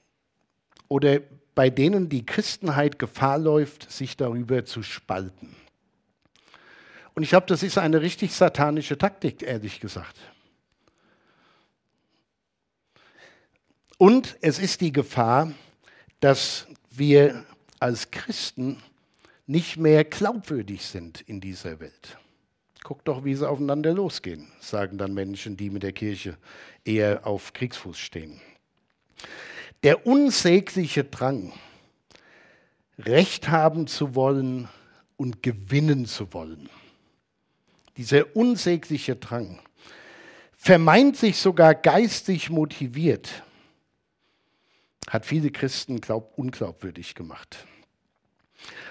oder 0.89 1.21
bei 1.55 1.69
denen 1.69 2.09
die 2.09 2.25
Christenheit 2.25 2.99
Gefahr 2.99 3.37
läuft, 3.37 3.91
sich 3.91 4.17
darüber 4.17 4.65
zu 4.65 4.83
spalten. 4.83 5.55
Und 7.13 7.23
ich 7.23 7.29
glaube, 7.29 7.45
das 7.45 7.61
ist 7.61 7.77
eine 7.77 8.01
richtig 8.01 8.33
satanische 8.33 8.97
Taktik, 8.97 9.43
ehrlich 9.43 9.79
gesagt. 9.79 10.17
Und 13.99 14.35
es 14.41 14.57
ist 14.57 14.81
die 14.81 14.91
Gefahr, 14.91 15.53
dass 16.19 16.67
wir 16.89 17.45
als 17.79 18.09
Christen 18.09 18.81
nicht 19.45 19.77
mehr 19.77 20.03
glaubwürdig 20.03 20.85
sind 20.85 21.21
in 21.21 21.41
dieser 21.41 21.79
Welt. 21.79 22.17
Guckt 22.83 23.07
doch, 23.07 23.23
wie 23.23 23.35
sie 23.35 23.47
aufeinander 23.47 23.93
losgehen, 23.93 24.47
sagen 24.59 24.97
dann 24.97 25.13
Menschen, 25.13 25.55
die 25.55 25.69
mit 25.69 25.83
der 25.83 25.93
Kirche 25.93 26.37
eher 26.83 27.25
auf 27.25 27.53
Kriegsfuß 27.53 27.97
stehen. 27.97 28.41
Der 29.83 30.05
unsägliche 30.05 31.03
Drang, 31.03 31.53
Recht 32.97 33.49
haben 33.49 33.87
zu 33.87 34.15
wollen 34.15 34.67
und 35.17 35.43
gewinnen 35.43 36.05
zu 36.05 36.33
wollen, 36.33 36.69
dieser 37.97 38.35
unsägliche 38.35 39.15
Drang, 39.15 39.59
vermeintlich 40.57 41.37
sogar 41.37 41.75
geistig 41.75 42.49
motiviert, 42.49 43.43
hat 45.09 45.25
viele 45.25 45.51
Christen 45.51 46.01
glaub, 46.01 46.37
unglaubwürdig 46.37 47.15
gemacht. 47.15 47.65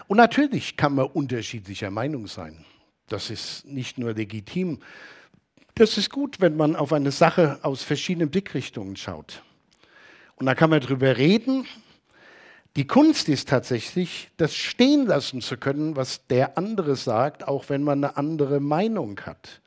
Und 0.09 0.17
natürlich 0.17 0.77
kann 0.77 0.95
man 0.95 1.07
unterschiedlicher 1.07 1.91
Meinung 1.91 2.27
sein. 2.27 2.65
Das 3.09 3.31
ist 3.31 3.67
nicht 3.67 3.99
nur 3.99 4.12
legitim, 4.15 4.81
das 5.75 5.97
ist 5.97 6.11
gut, 6.11 6.41
wenn 6.41 6.57
man 6.57 6.77
auf 6.77 6.93
eine 6.93 7.11
Sache 7.11 7.59
aus 7.62 7.83
verschiedenen 7.83 8.31
Blickrichtungen 8.31 8.97
schaut. 8.97 9.43
Und 10.37 10.45
da 10.45 10.55
kann 10.55 10.69
man 10.69 10.81
drüber 10.81 11.17
reden. 11.17 11.67
Die 12.77 12.87
Kunst 12.87 13.29
ist 13.29 13.49
tatsächlich, 13.49 14.31
das 14.37 14.55
stehen 14.55 15.07
lassen 15.07 15.41
zu 15.41 15.57
können, 15.57 15.97
was 15.97 16.27
der 16.27 16.59
andere 16.59 16.97
sagt, 16.97 17.49
auch 17.49 17.71
wenn 17.71 17.83
man 17.83 18.05
eine 18.05 18.17
andere 18.17 18.61
Meinung 18.61 19.19
hat. 19.21 19.62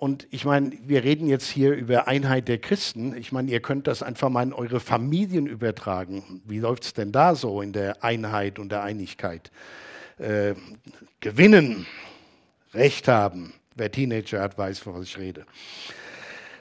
Und 0.00 0.26
ich 0.30 0.46
meine, 0.46 0.72
wir 0.86 1.04
reden 1.04 1.28
jetzt 1.28 1.50
hier 1.50 1.74
über 1.74 2.08
Einheit 2.08 2.48
der 2.48 2.56
Christen. 2.56 3.14
Ich 3.14 3.32
meine, 3.32 3.50
ihr 3.50 3.60
könnt 3.60 3.86
das 3.86 4.02
einfach 4.02 4.30
mal 4.30 4.42
in 4.42 4.54
eure 4.54 4.80
Familien 4.80 5.46
übertragen. 5.46 6.40
Wie 6.46 6.58
läuft 6.58 6.84
es 6.84 6.94
denn 6.94 7.12
da 7.12 7.34
so 7.34 7.60
in 7.60 7.74
der 7.74 8.02
Einheit 8.02 8.58
und 8.58 8.72
der 8.72 8.82
Einigkeit? 8.82 9.50
Äh, 10.16 10.54
gewinnen, 11.20 11.86
Recht 12.72 13.08
haben. 13.08 13.52
Wer 13.74 13.92
Teenager 13.92 14.40
hat, 14.40 14.56
weiß, 14.56 14.78
von 14.78 14.94
was 14.94 15.02
ich 15.02 15.18
rede. 15.18 15.44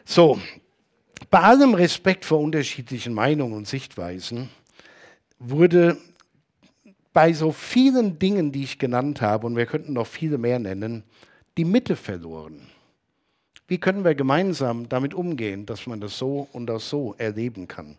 So, 0.03 0.37
bei 1.29 1.39
allem 1.39 1.75
Respekt 1.75 2.25
vor 2.25 2.41
unterschiedlichen 2.41 3.13
Meinungen 3.13 3.53
und 3.53 3.69
Sichtweisen 3.69 4.49
wurde 5.39 5.95
bei 7.13 7.31
so 7.31 7.53
vielen 7.53 8.19
Dingen, 8.19 8.51
die 8.51 8.63
ich 8.63 8.79
genannt 8.79 9.21
habe, 9.21 9.47
und 9.47 9.55
wir 9.55 9.65
könnten 9.65 9.93
noch 9.93 10.07
viele 10.07 10.37
mehr 10.37 10.59
nennen, 10.59 11.03
die 11.57 11.63
Mitte 11.63 11.95
verloren. 11.95 12.67
Wie 13.69 13.77
können 13.77 14.03
wir 14.03 14.15
gemeinsam 14.15 14.89
damit 14.89 15.13
umgehen, 15.13 15.67
dass 15.67 15.85
man 15.85 16.01
das 16.01 16.17
so 16.17 16.47
und 16.53 16.71
auch 16.71 16.79
so 16.79 17.13
erleben 17.19 17.67
kann? 17.67 17.97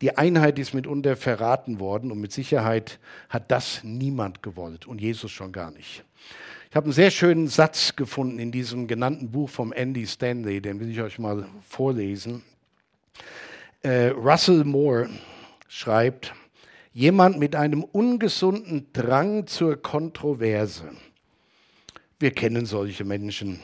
Die 0.00 0.16
Einheit 0.16 0.56
ist 0.60 0.72
mitunter 0.72 1.16
verraten 1.16 1.80
worden 1.80 2.12
und 2.12 2.20
mit 2.20 2.30
Sicherheit 2.30 3.00
hat 3.28 3.50
das 3.50 3.82
niemand 3.82 4.40
gewollt 4.40 4.86
und 4.86 5.00
Jesus 5.00 5.32
schon 5.32 5.50
gar 5.50 5.72
nicht. 5.72 6.04
Ich 6.70 6.76
habe 6.76 6.84
einen 6.84 6.92
sehr 6.92 7.10
schönen 7.10 7.48
Satz 7.48 7.96
gefunden 7.96 8.38
in 8.38 8.52
diesem 8.52 8.86
genannten 8.86 9.32
Buch 9.32 9.50
vom 9.50 9.72
Andy 9.72 10.06
Stanley, 10.06 10.60
den 10.60 10.78
will 10.78 10.90
ich 10.90 11.00
euch 11.00 11.18
mal 11.18 11.44
vorlesen. 11.68 12.44
Äh, 13.82 14.10
Russell 14.10 14.62
Moore 14.62 15.10
schreibt, 15.66 16.34
jemand 16.94 17.40
mit 17.40 17.56
einem 17.56 17.82
ungesunden 17.82 18.86
Drang 18.92 19.48
zur 19.48 19.82
Kontroverse. 19.82 20.88
Wir 22.20 22.30
kennen 22.30 22.64
solche 22.64 23.04
Menschen 23.04 23.58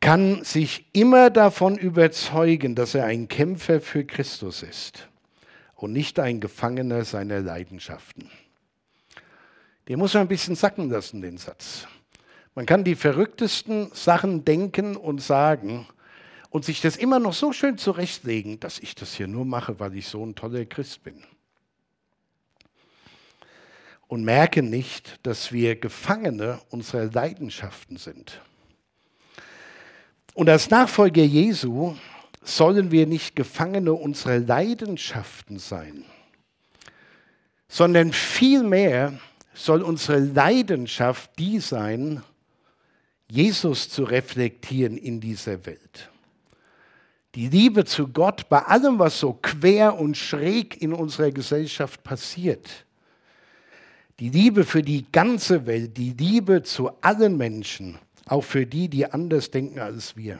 kann 0.00 0.44
sich 0.44 0.86
immer 0.92 1.30
davon 1.30 1.76
überzeugen, 1.76 2.74
dass 2.74 2.94
er 2.94 3.04
ein 3.04 3.28
Kämpfer 3.28 3.80
für 3.80 4.04
Christus 4.04 4.62
ist 4.62 5.08
und 5.74 5.92
nicht 5.92 6.18
ein 6.18 6.40
Gefangener 6.40 7.04
seiner 7.04 7.40
Leidenschaften. 7.40 8.30
Den 9.88 9.98
muss 9.98 10.14
man 10.14 10.22
ein 10.22 10.28
bisschen 10.28 10.54
sacken 10.54 10.90
lassen, 10.90 11.22
den 11.22 11.38
Satz. 11.38 11.86
Man 12.54 12.66
kann 12.66 12.84
die 12.84 12.94
verrücktesten 12.94 13.90
Sachen 13.92 14.44
denken 14.44 14.96
und 14.96 15.22
sagen 15.22 15.86
und 16.50 16.64
sich 16.64 16.80
das 16.80 16.96
immer 16.96 17.18
noch 17.18 17.32
so 17.32 17.52
schön 17.52 17.78
zurechtlegen, 17.78 18.60
dass 18.60 18.78
ich 18.78 18.94
das 18.94 19.14
hier 19.14 19.28
nur 19.28 19.44
mache, 19.44 19.78
weil 19.80 19.96
ich 19.96 20.08
so 20.08 20.24
ein 20.24 20.34
toller 20.34 20.64
Christ 20.64 21.02
bin. 21.04 21.22
Und 24.06 24.24
merke 24.24 24.62
nicht, 24.62 25.20
dass 25.24 25.52
wir 25.52 25.76
Gefangene 25.76 26.60
unserer 26.70 27.04
Leidenschaften 27.04 27.98
sind. 27.98 28.40
Und 30.34 30.48
als 30.48 30.70
Nachfolger 30.70 31.22
Jesu 31.22 31.96
sollen 32.42 32.90
wir 32.90 33.06
nicht 33.06 33.36
Gefangene 33.36 33.92
unserer 33.92 34.38
Leidenschaften 34.38 35.58
sein, 35.58 36.04
sondern 37.68 38.12
vielmehr 38.12 39.18
soll 39.54 39.82
unsere 39.82 40.18
Leidenschaft 40.18 41.30
die 41.38 41.58
sein, 41.58 42.22
Jesus 43.30 43.90
zu 43.90 44.04
reflektieren 44.04 44.96
in 44.96 45.20
dieser 45.20 45.66
Welt. 45.66 46.10
Die 47.34 47.48
Liebe 47.48 47.84
zu 47.84 48.08
Gott 48.08 48.48
bei 48.48 48.62
allem, 48.62 48.98
was 48.98 49.20
so 49.20 49.34
quer 49.34 49.98
und 49.98 50.16
schräg 50.16 50.80
in 50.80 50.94
unserer 50.94 51.30
Gesellschaft 51.30 52.02
passiert. 52.02 52.86
Die 54.18 54.30
Liebe 54.30 54.64
für 54.64 54.82
die 54.82 55.04
ganze 55.12 55.66
Welt, 55.66 55.96
die 55.96 56.10
Liebe 56.10 56.62
zu 56.62 56.90
allen 57.02 57.36
Menschen 57.36 57.98
auch 58.28 58.44
für 58.44 58.66
die, 58.66 58.88
die 58.88 59.06
anders 59.06 59.50
denken 59.50 59.80
als 59.80 60.16
wir. 60.16 60.38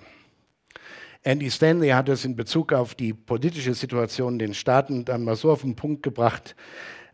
Andy 1.22 1.50
Stanley 1.50 1.88
hat 1.90 2.08
es 2.08 2.24
in 2.24 2.36
Bezug 2.36 2.72
auf 2.72 2.94
die 2.94 3.12
politische 3.12 3.74
Situation 3.74 4.34
in 4.34 4.38
den 4.38 4.54
Staaten 4.54 5.04
dann 5.04 5.24
mal 5.24 5.36
so 5.36 5.50
auf 5.50 5.62
den 5.62 5.74
Punkt 5.74 6.02
gebracht. 6.02 6.54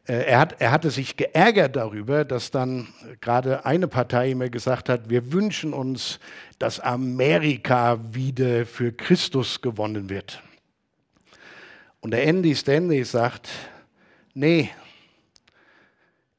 Äh, 0.06 0.24
er, 0.26 0.40
hat, 0.40 0.60
er 0.60 0.70
hatte 0.70 0.90
sich 0.90 1.16
geärgert 1.16 1.76
darüber, 1.76 2.24
dass 2.24 2.50
dann 2.50 2.88
gerade 3.20 3.64
eine 3.64 3.88
Partei 3.88 4.32
immer 4.32 4.50
gesagt 4.50 4.88
hat, 4.88 5.08
wir 5.08 5.32
wünschen 5.32 5.72
uns, 5.72 6.20
dass 6.58 6.80
Amerika 6.80 7.98
wieder 8.12 8.66
für 8.66 8.92
Christus 8.92 9.62
gewonnen 9.62 10.10
wird. 10.10 10.42
Und 12.00 12.10
der 12.10 12.24
Andy 12.24 12.54
Stanley 12.54 13.02
sagt, 13.04 13.48
nee, 14.34 14.70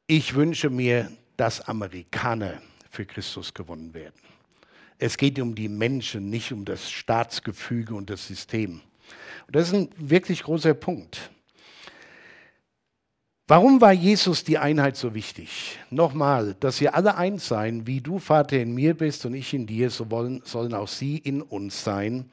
ich 0.05 0.35
wünsche 0.35 0.69
mir, 0.69 1.09
dass 1.35 1.61
Amerikaner 1.61 2.61
für 2.95 3.05
Christus 3.05 3.53
gewonnen 3.53 3.93
werden. 3.93 4.15
Es 4.97 5.17
geht 5.17 5.39
um 5.39 5.53
die 5.53 5.67
Menschen, 5.67 6.29
nicht 6.29 6.51
um 6.51 6.65
das 6.65 6.89
Staatsgefüge 6.89 7.93
und 7.93 8.09
das 8.09 8.27
System. 8.27 8.81
Und 9.47 9.55
das 9.55 9.67
ist 9.67 9.73
ein 9.73 9.89
wirklich 9.97 10.43
großer 10.43 10.73
Punkt. 10.73 11.29
Warum 13.47 13.79
war 13.79 13.91
Jesus 13.93 14.43
die 14.43 14.57
Einheit 14.57 14.97
so 14.97 15.13
wichtig? 15.13 15.77
Nochmal, 15.91 16.55
dass 16.61 16.81
wir 16.81 16.95
alle 16.95 17.15
eins 17.15 17.47
sein, 17.47 17.85
wie 17.85 18.01
du 18.01 18.17
Vater 18.17 18.57
in 18.57 18.73
mir 18.73 18.95
bist 18.95 19.23
und 19.25 19.35
ich 19.35 19.53
in 19.53 19.67
dir, 19.67 19.91
so 19.91 20.09
wollen, 20.09 20.41
sollen 20.45 20.73
auch 20.73 20.87
sie 20.87 21.17
in 21.17 21.43
uns 21.43 21.83
sein, 21.83 22.31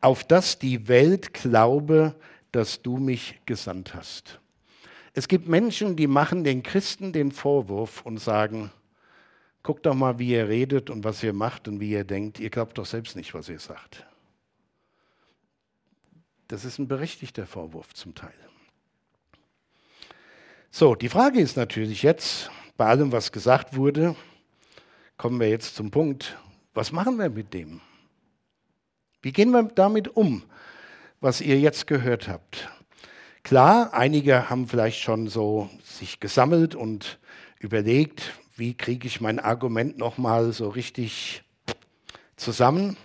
auf 0.00 0.24
dass 0.24 0.58
die 0.58 0.88
Welt 0.88 1.34
glaube, 1.34 2.14
dass 2.52 2.80
du 2.80 2.96
mich 2.96 3.38
gesandt 3.44 3.94
hast. 3.94 4.40
Es 5.12 5.28
gibt 5.28 5.46
Menschen, 5.46 5.96
die 5.96 6.06
machen 6.06 6.44
den 6.44 6.62
Christen 6.62 7.12
den 7.12 7.32
Vorwurf 7.32 8.00
und 8.06 8.18
sagen, 8.18 8.70
Guckt 9.66 9.84
doch 9.84 9.96
mal, 9.96 10.20
wie 10.20 10.28
ihr 10.28 10.46
redet 10.46 10.90
und 10.90 11.02
was 11.02 11.24
ihr 11.24 11.32
macht 11.32 11.66
und 11.66 11.80
wie 11.80 11.90
ihr 11.90 12.04
denkt. 12.04 12.38
Ihr 12.38 12.50
glaubt 12.50 12.78
doch 12.78 12.86
selbst 12.86 13.16
nicht, 13.16 13.34
was 13.34 13.48
ihr 13.48 13.58
sagt. 13.58 14.06
Das 16.46 16.64
ist 16.64 16.78
ein 16.78 16.86
berechtigter 16.86 17.48
Vorwurf 17.48 17.92
zum 17.92 18.14
Teil. 18.14 18.38
So, 20.70 20.94
die 20.94 21.08
Frage 21.08 21.40
ist 21.40 21.56
natürlich 21.56 22.04
jetzt, 22.04 22.48
bei 22.76 22.86
allem, 22.86 23.10
was 23.10 23.32
gesagt 23.32 23.74
wurde, 23.74 24.14
kommen 25.16 25.40
wir 25.40 25.48
jetzt 25.48 25.74
zum 25.74 25.90
Punkt, 25.90 26.38
was 26.72 26.92
machen 26.92 27.18
wir 27.18 27.28
mit 27.28 27.52
dem? 27.52 27.80
Wie 29.20 29.32
gehen 29.32 29.50
wir 29.50 29.64
damit 29.64 30.14
um, 30.14 30.44
was 31.20 31.40
ihr 31.40 31.58
jetzt 31.58 31.88
gehört 31.88 32.28
habt? 32.28 32.68
Klar, 33.42 33.92
einige 33.94 34.48
haben 34.48 34.68
vielleicht 34.68 35.00
schon 35.00 35.26
so 35.26 35.68
sich 35.82 36.20
gesammelt 36.20 36.76
und 36.76 37.18
überlegt, 37.58 38.32
wie 38.56 38.74
kriege 38.74 39.06
ich 39.06 39.20
mein 39.20 39.38
Argument 39.38 39.98
nochmal 39.98 40.52
so 40.52 40.68
richtig 40.68 41.44
zusammen. 42.36 42.96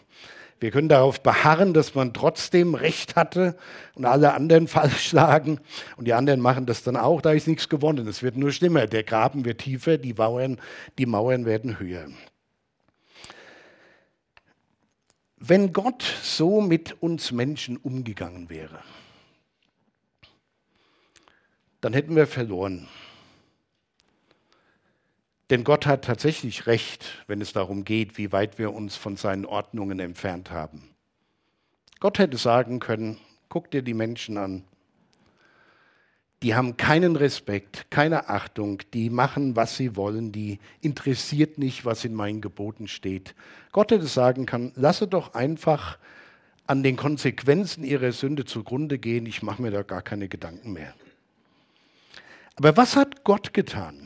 Wir 0.61 0.71
können 0.71 0.89
darauf 0.89 1.21
beharren, 1.21 1.73
dass 1.73 1.95
man 1.95 2.13
trotzdem 2.13 2.75
Recht 2.75 3.15
hatte 3.15 3.57
und 3.95 4.05
alle 4.05 4.33
anderen 4.33 4.67
falsch 4.69 5.11
lagen. 5.11 5.59
Und 5.97 6.05
die 6.05 6.13
anderen 6.13 6.39
machen 6.39 6.65
das 6.65 6.83
dann 6.83 6.95
auch, 6.95 7.21
da 7.21 7.31
ist 7.31 7.47
nichts 7.47 7.67
gewonnen. 7.67 8.07
Es 8.07 8.23
wird 8.23 8.37
nur 8.37 8.51
schlimmer. 8.51 8.87
Der 8.87 9.03
Graben 9.03 9.43
wird 9.43 9.59
tiefer, 9.61 9.97
die 9.97 10.13
Mauern, 10.13 10.59
die 10.97 11.05
Mauern 11.05 11.45
werden 11.45 11.79
höher. 11.79 12.07
Wenn 15.37 15.73
Gott 15.73 16.03
so 16.21 16.61
mit 16.61 17.01
uns 17.01 17.31
Menschen 17.31 17.75
umgegangen 17.75 18.49
wäre, 18.49 18.79
dann 21.81 21.93
hätten 21.93 22.15
wir 22.15 22.27
verloren. 22.27 22.87
Denn 25.51 25.65
Gott 25.65 25.85
hat 25.85 26.05
tatsächlich 26.05 26.65
recht, 26.65 27.05
wenn 27.27 27.41
es 27.41 27.51
darum 27.51 27.83
geht, 27.83 28.17
wie 28.17 28.31
weit 28.31 28.57
wir 28.57 28.73
uns 28.73 28.95
von 28.95 29.17
seinen 29.17 29.45
Ordnungen 29.45 29.99
entfernt 29.99 30.49
haben. 30.49 30.89
Gott 31.99 32.19
hätte 32.19 32.37
sagen 32.37 32.79
können, 32.79 33.17
guck 33.49 33.69
dir 33.69 33.81
die 33.81 33.93
Menschen 33.93 34.37
an. 34.37 34.63
Die 36.41 36.55
haben 36.55 36.77
keinen 36.77 37.17
Respekt, 37.17 37.91
keine 37.91 38.29
Achtung, 38.29 38.81
die 38.93 39.09
machen, 39.09 39.57
was 39.57 39.75
sie 39.75 39.97
wollen, 39.97 40.31
die 40.31 40.57
interessiert 40.79 41.57
nicht, 41.57 41.83
was 41.83 42.05
in 42.05 42.15
meinen 42.15 42.39
Geboten 42.39 42.87
steht. 42.87 43.35
Gott 43.73 43.91
hätte 43.91 44.07
sagen 44.07 44.45
können, 44.45 44.71
lasse 44.75 45.05
doch 45.05 45.33
einfach 45.33 45.99
an 46.65 46.81
den 46.81 46.95
Konsequenzen 46.95 47.83
ihrer 47.83 48.13
Sünde 48.13 48.45
zugrunde 48.45 48.97
gehen, 48.97 49.25
ich 49.25 49.43
mache 49.43 49.61
mir 49.61 49.71
da 49.71 49.83
gar 49.83 50.01
keine 50.01 50.29
Gedanken 50.29 50.71
mehr. 50.71 50.93
Aber 52.55 52.77
was 52.77 52.95
hat 52.95 53.25
Gott 53.25 53.53
getan? 53.53 54.00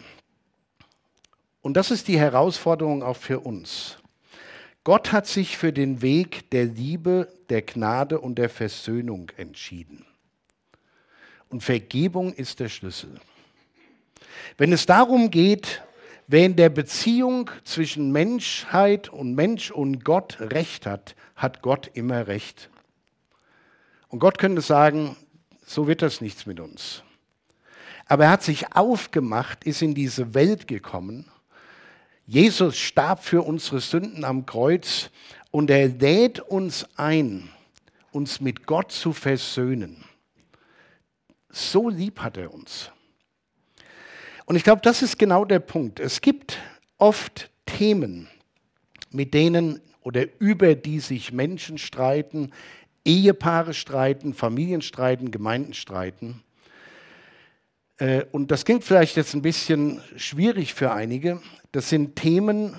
Und 1.65 1.73
das 1.73 1.89
ist 1.89 2.07
die 2.07 2.19
Herausforderung 2.19 3.01
auch 3.01 3.17
für 3.17 3.39
uns. 3.39 3.97
Gott 4.83 5.11
hat 5.11 5.25
sich 5.25 5.57
für 5.57 5.73
den 5.73 6.03
Weg 6.03 6.51
der 6.51 6.65
Liebe, 6.65 7.27
der 7.49 7.63
Gnade 7.63 8.19
und 8.19 8.35
der 8.35 8.51
Versöhnung 8.51 9.31
entschieden. 9.35 10.05
Und 11.49 11.63
Vergebung 11.63 12.33
ist 12.33 12.59
der 12.59 12.69
Schlüssel. 12.69 13.19
Wenn 14.59 14.73
es 14.73 14.85
darum 14.85 15.31
geht, 15.31 15.81
wer 16.27 16.45
in 16.45 16.55
der 16.55 16.69
Beziehung 16.69 17.49
zwischen 17.63 18.11
Menschheit 18.11 19.09
und 19.09 19.33
Mensch 19.33 19.71
und 19.71 20.05
Gott 20.05 20.37
Recht 20.39 20.85
hat, 20.85 21.15
hat 21.35 21.63
Gott 21.63 21.89
immer 21.95 22.27
Recht. 22.27 22.69
Und 24.09 24.19
Gott 24.19 24.37
könnte 24.37 24.61
sagen, 24.61 25.15
so 25.65 25.87
wird 25.87 26.03
das 26.03 26.21
nichts 26.21 26.45
mit 26.45 26.59
uns. 26.59 27.01
Aber 28.05 28.25
er 28.25 28.29
hat 28.29 28.43
sich 28.43 28.75
aufgemacht, 28.75 29.63
ist 29.63 29.81
in 29.81 29.95
diese 29.95 30.35
Welt 30.35 30.67
gekommen 30.67 31.25
Jesus 32.27 32.77
starb 32.77 33.23
für 33.23 33.43
unsere 33.43 33.79
Sünden 33.79 34.23
am 34.23 34.45
Kreuz 34.45 35.11
und 35.51 35.69
er 35.69 35.87
lädt 35.89 36.39
uns 36.39 36.87
ein, 36.95 37.49
uns 38.11 38.41
mit 38.41 38.65
Gott 38.65 38.91
zu 38.91 39.13
versöhnen. 39.13 40.03
So 41.51 41.87
lieb 41.87 42.19
hat 42.19 42.37
er 42.37 42.51
uns. 42.53 42.91
Und 44.45 44.55
ich 44.55 44.63
glaube, 44.63 44.81
das 44.81 45.01
ist 45.01 45.19
genau 45.19 45.45
der 45.45 45.59
Punkt. 45.59 45.99
Es 45.99 46.19
gibt 46.19 46.57
oft 46.97 47.49
Themen, 47.65 48.27
mit 49.11 49.33
denen 49.33 49.81
oder 50.01 50.25
über 50.39 50.75
die 50.75 50.99
sich 50.99 51.31
Menschen 51.31 51.77
streiten, 51.77 52.51
Ehepaare 53.05 53.73
streiten, 53.73 54.33
Familien 54.33 54.81
streiten, 54.81 55.29
Gemeinden 55.29 55.73
streiten. 55.73 56.43
Äh, 57.97 58.25
und 58.31 58.51
das 58.51 58.65
klingt 58.65 58.83
vielleicht 58.83 59.15
jetzt 59.15 59.33
ein 59.33 59.41
bisschen 59.41 60.01
schwierig 60.15 60.73
für 60.73 60.91
einige. 60.91 61.41
Das 61.71 61.89
sind 61.89 62.15
Themen, 62.15 62.75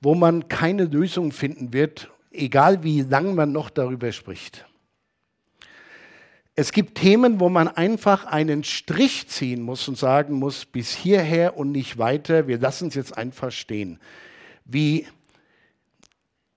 wo 0.00 0.14
man 0.14 0.48
keine 0.48 0.84
Lösung 0.84 1.32
finden 1.32 1.72
wird, 1.72 2.10
egal 2.30 2.82
wie 2.82 3.02
lang 3.02 3.34
man 3.34 3.52
noch 3.52 3.70
darüber 3.70 4.12
spricht. 4.12 4.66
Es 6.58 6.72
gibt 6.72 6.96
Themen, 6.96 7.38
wo 7.38 7.50
man 7.50 7.68
einfach 7.68 8.24
einen 8.24 8.64
Strich 8.64 9.28
ziehen 9.28 9.60
muss 9.60 9.86
und 9.88 9.98
sagen 9.98 10.34
muss, 10.34 10.64
bis 10.64 10.94
hierher 10.94 11.58
und 11.58 11.70
nicht 11.70 11.98
weiter, 11.98 12.48
wir 12.48 12.58
lassen 12.58 12.88
es 12.88 12.94
jetzt 12.94 13.18
einfach 13.18 13.52
stehen. 13.52 14.00
Wie, 14.64 15.06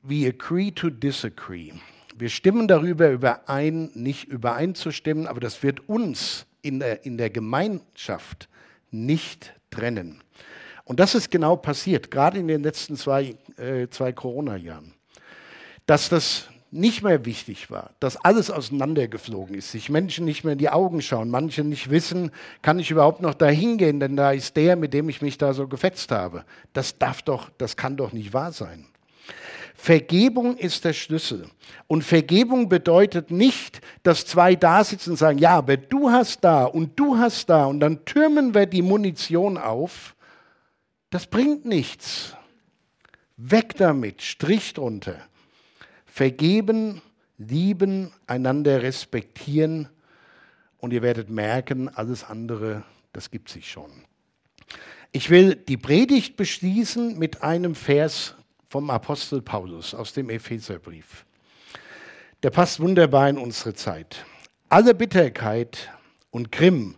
wie 0.01 0.25
agree 0.25 0.71
to 0.71 0.89
disagree. 0.89 1.73
Wir 2.15 2.29
stimmen 2.29 2.69
darüber 2.69 3.09
überein, 3.09 3.91
nicht 3.93 4.25
übereinzustimmen, 4.25 5.27
aber 5.27 5.41
das 5.41 5.63
wird 5.63 5.89
uns 5.89 6.45
in 6.61 6.79
der, 6.79 7.05
in 7.05 7.17
der 7.17 7.29
Gemeinschaft 7.29 8.49
nicht 8.91 9.53
trennen. 9.69 10.21
Und 10.85 10.99
das 10.99 11.13
ist 11.15 11.29
genau 11.29 11.55
passiert, 11.55 12.09
gerade 12.09 12.39
in 12.39 12.47
den 12.47 12.63
letzten 12.63 12.95
zwei, 12.95 13.35
äh, 13.57 13.87
zwei 13.89 14.11
Corona-Jahren. 14.11 14.93
Dass 15.85 16.09
das 16.09 16.49
nicht 16.71 17.03
mehr 17.03 17.25
wichtig 17.25 17.71
war, 17.71 17.91
dass 17.99 18.17
alles 18.17 18.51
auseinandergeflogen 18.51 19.55
ist, 19.55 19.71
sich 19.71 19.89
Menschen 19.89 20.25
nicht 20.25 20.43
mehr 20.43 20.53
in 20.53 20.59
die 20.59 20.69
Augen 20.69 21.01
schauen, 21.01 21.29
manche 21.29 21.63
nicht 21.63 21.89
wissen, 21.89 22.31
kann 22.61 22.79
ich 22.79 22.91
überhaupt 22.91 23.21
noch 23.21 23.33
dahin 23.33 23.77
gehen, 23.77 23.99
denn 23.99 24.15
da 24.15 24.31
ist 24.31 24.55
der, 24.55 24.75
mit 24.75 24.93
dem 24.93 25.09
ich 25.09 25.21
mich 25.21 25.37
da 25.37 25.53
so 25.53 25.67
gefetzt 25.67 26.11
habe. 26.11 26.45
Das 26.73 26.97
darf 26.97 27.21
doch, 27.21 27.49
das 27.57 27.75
kann 27.75 27.97
doch 27.97 28.13
nicht 28.13 28.33
wahr 28.33 28.51
sein. 28.51 28.85
Vergebung 29.81 30.57
ist 30.57 30.83
der 30.83 30.91
Schlüssel. 30.91 31.47
Und 31.87 32.03
Vergebung 32.03 32.67
bedeutet 32.67 33.31
nicht, 33.31 33.79
dass 34.03 34.25
zwei 34.25 34.55
da 34.55 34.83
sitzen 34.83 35.11
und 35.11 35.15
sagen, 35.15 35.39
ja, 35.39 35.51
aber 35.51 35.77
du 35.77 36.11
hast 36.11 36.43
da 36.43 36.65
und 36.65 36.99
du 36.99 37.17
hast 37.17 37.49
da 37.49 37.63
und 37.63 37.79
dann 37.79 38.03
türmen 38.03 38.53
wir 38.53 38.65
die 38.65 38.81
Munition 38.81 39.57
auf. 39.57 40.17
Das 41.11 41.27
bringt 41.27 41.63
nichts. 41.63 42.35
Weg 43.37 43.77
damit, 43.77 44.21
Strich 44.21 44.73
drunter. 44.73 45.15
Vergeben, 46.05 47.01
lieben, 47.37 48.11
einander 48.27 48.81
respektieren 48.83 49.87
und 50.79 50.91
ihr 50.91 51.01
werdet 51.01 51.29
merken, 51.29 51.87
alles 51.87 52.25
andere, 52.25 52.83
das 53.13 53.31
gibt 53.31 53.47
sich 53.47 53.71
schon. 53.71 53.89
Ich 55.13 55.29
will 55.29 55.55
die 55.55 55.77
Predigt 55.77 56.35
beschließen 56.35 57.17
mit 57.17 57.43
einem 57.43 57.75
Vers 57.75 58.35
vom 58.69 58.91
Apostel 58.91 59.41
Paulus 59.41 59.95
aus 59.95 60.13
dem 60.13 60.29
Epheserbrief. 60.29 61.25
Der 62.43 62.51
passt 62.51 62.79
wunderbar 62.79 63.27
in 63.27 63.37
unsere 63.37 63.73
Zeit. 63.73 64.23
Alle 64.69 64.93
Bitterkeit 64.93 65.91
und 66.29 66.51
Grimm 66.51 66.95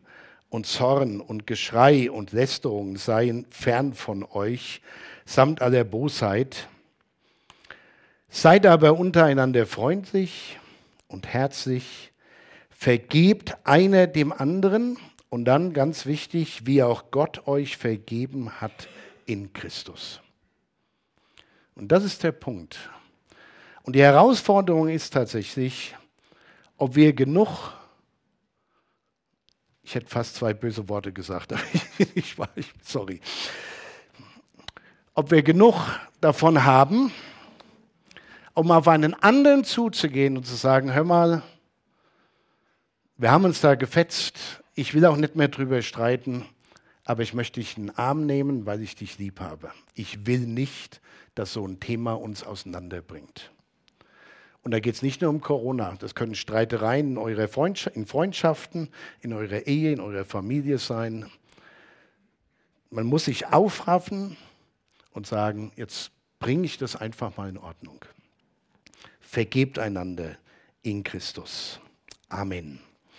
und 0.49 0.67
Zorn 0.67 1.21
und 1.21 1.47
Geschrei 1.47 2.11
und 2.11 2.33
Lästerung 2.33 2.97
seien 2.97 3.45
fern 3.49 3.93
von 3.93 4.23
euch, 4.23 4.81
samt 5.25 5.61
aller 5.61 5.85
Bosheit. 5.85 6.67
Seid 8.29 8.65
aber 8.65 8.97
untereinander 8.97 9.65
freundlich 9.65 10.59
und 11.07 11.27
herzlich, 11.27 12.11
vergebt 12.69 13.55
einer 13.63 14.07
dem 14.07 14.33
anderen 14.33 14.97
und 15.29 15.45
dann 15.45 15.71
ganz 15.71 16.05
wichtig, 16.05 16.65
wie 16.65 16.83
auch 16.83 17.11
Gott 17.11 17.47
euch 17.47 17.77
vergeben 17.77 18.59
hat 18.59 18.89
in 19.25 19.53
Christus. 19.53 20.19
Und 21.81 21.91
das 21.91 22.03
ist 22.03 22.21
der 22.21 22.31
Punkt. 22.31 22.77
Und 23.81 23.95
die 23.95 24.03
Herausforderung 24.03 24.87
ist 24.87 25.13
tatsächlich, 25.13 25.95
ob 26.77 26.93
wir 26.93 27.11
genug, 27.11 27.73
ich 29.81 29.95
hätte 29.95 30.05
fast 30.05 30.35
zwei 30.35 30.53
böse 30.53 30.87
Worte 30.89 31.11
gesagt, 31.11 31.55
ich 32.13 32.37
war, 32.37 32.49
sorry, 32.83 33.19
ob 35.15 35.31
wir 35.31 35.41
genug 35.41 35.73
davon 36.21 36.63
haben, 36.63 37.11
um 38.53 38.69
auf 38.69 38.87
einen 38.87 39.15
anderen 39.15 39.63
zuzugehen 39.63 40.37
und 40.37 40.45
zu 40.45 40.53
sagen, 40.53 40.93
hör 40.93 41.03
mal, 41.03 41.41
wir 43.17 43.31
haben 43.31 43.45
uns 43.45 43.59
da 43.59 43.73
gefetzt, 43.73 44.61
ich 44.75 44.93
will 44.93 45.03
auch 45.07 45.17
nicht 45.17 45.35
mehr 45.35 45.47
drüber 45.47 45.81
streiten, 45.81 46.45
aber 47.05 47.23
ich 47.23 47.33
möchte 47.33 47.59
dich 47.59 47.77
in 47.77 47.87
den 47.87 47.97
Arm 47.97 48.25
nehmen, 48.25 48.65
weil 48.65 48.81
ich 48.81 48.95
dich 48.95 49.17
lieb 49.17 49.39
habe. 49.39 49.71
Ich 49.93 50.25
will 50.25 50.41
nicht, 50.41 51.01
dass 51.35 51.53
so 51.53 51.65
ein 51.65 51.79
Thema 51.79 52.13
uns 52.13 52.43
auseinanderbringt. 52.43 53.51
Und 54.63 54.71
da 54.71 54.79
geht 54.79 54.95
es 54.95 55.01
nicht 55.01 55.21
nur 55.21 55.31
um 55.31 55.41
Corona, 55.41 55.95
das 55.99 56.13
können 56.13 56.35
Streitereien 56.35 57.11
in, 57.11 57.17
eurer 57.17 57.47
Freundschaft, 57.47 57.95
in 57.95 58.05
Freundschaften, 58.05 58.89
in 59.21 59.33
eurer 59.33 59.65
Ehe, 59.65 59.91
in 59.91 59.99
eurer 59.99 60.25
Familie 60.25 60.77
sein. 60.77 61.29
Man 62.91 63.07
muss 63.07 63.25
sich 63.25 63.47
aufraffen 63.47 64.37
und 65.13 65.25
sagen, 65.25 65.71
jetzt 65.77 66.11
bringe 66.39 66.65
ich 66.65 66.77
das 66.77 66.95
einfach 66.95 67.37
mal 67.37 67.49
in 67.49 67.57
Ordnung. 67.57 68.05
Vergebt 69.19 69.79
einander 69.79 70.37
in 70.83 71.03
Christus. 71.03 71.79
Amen. 72.29 72.79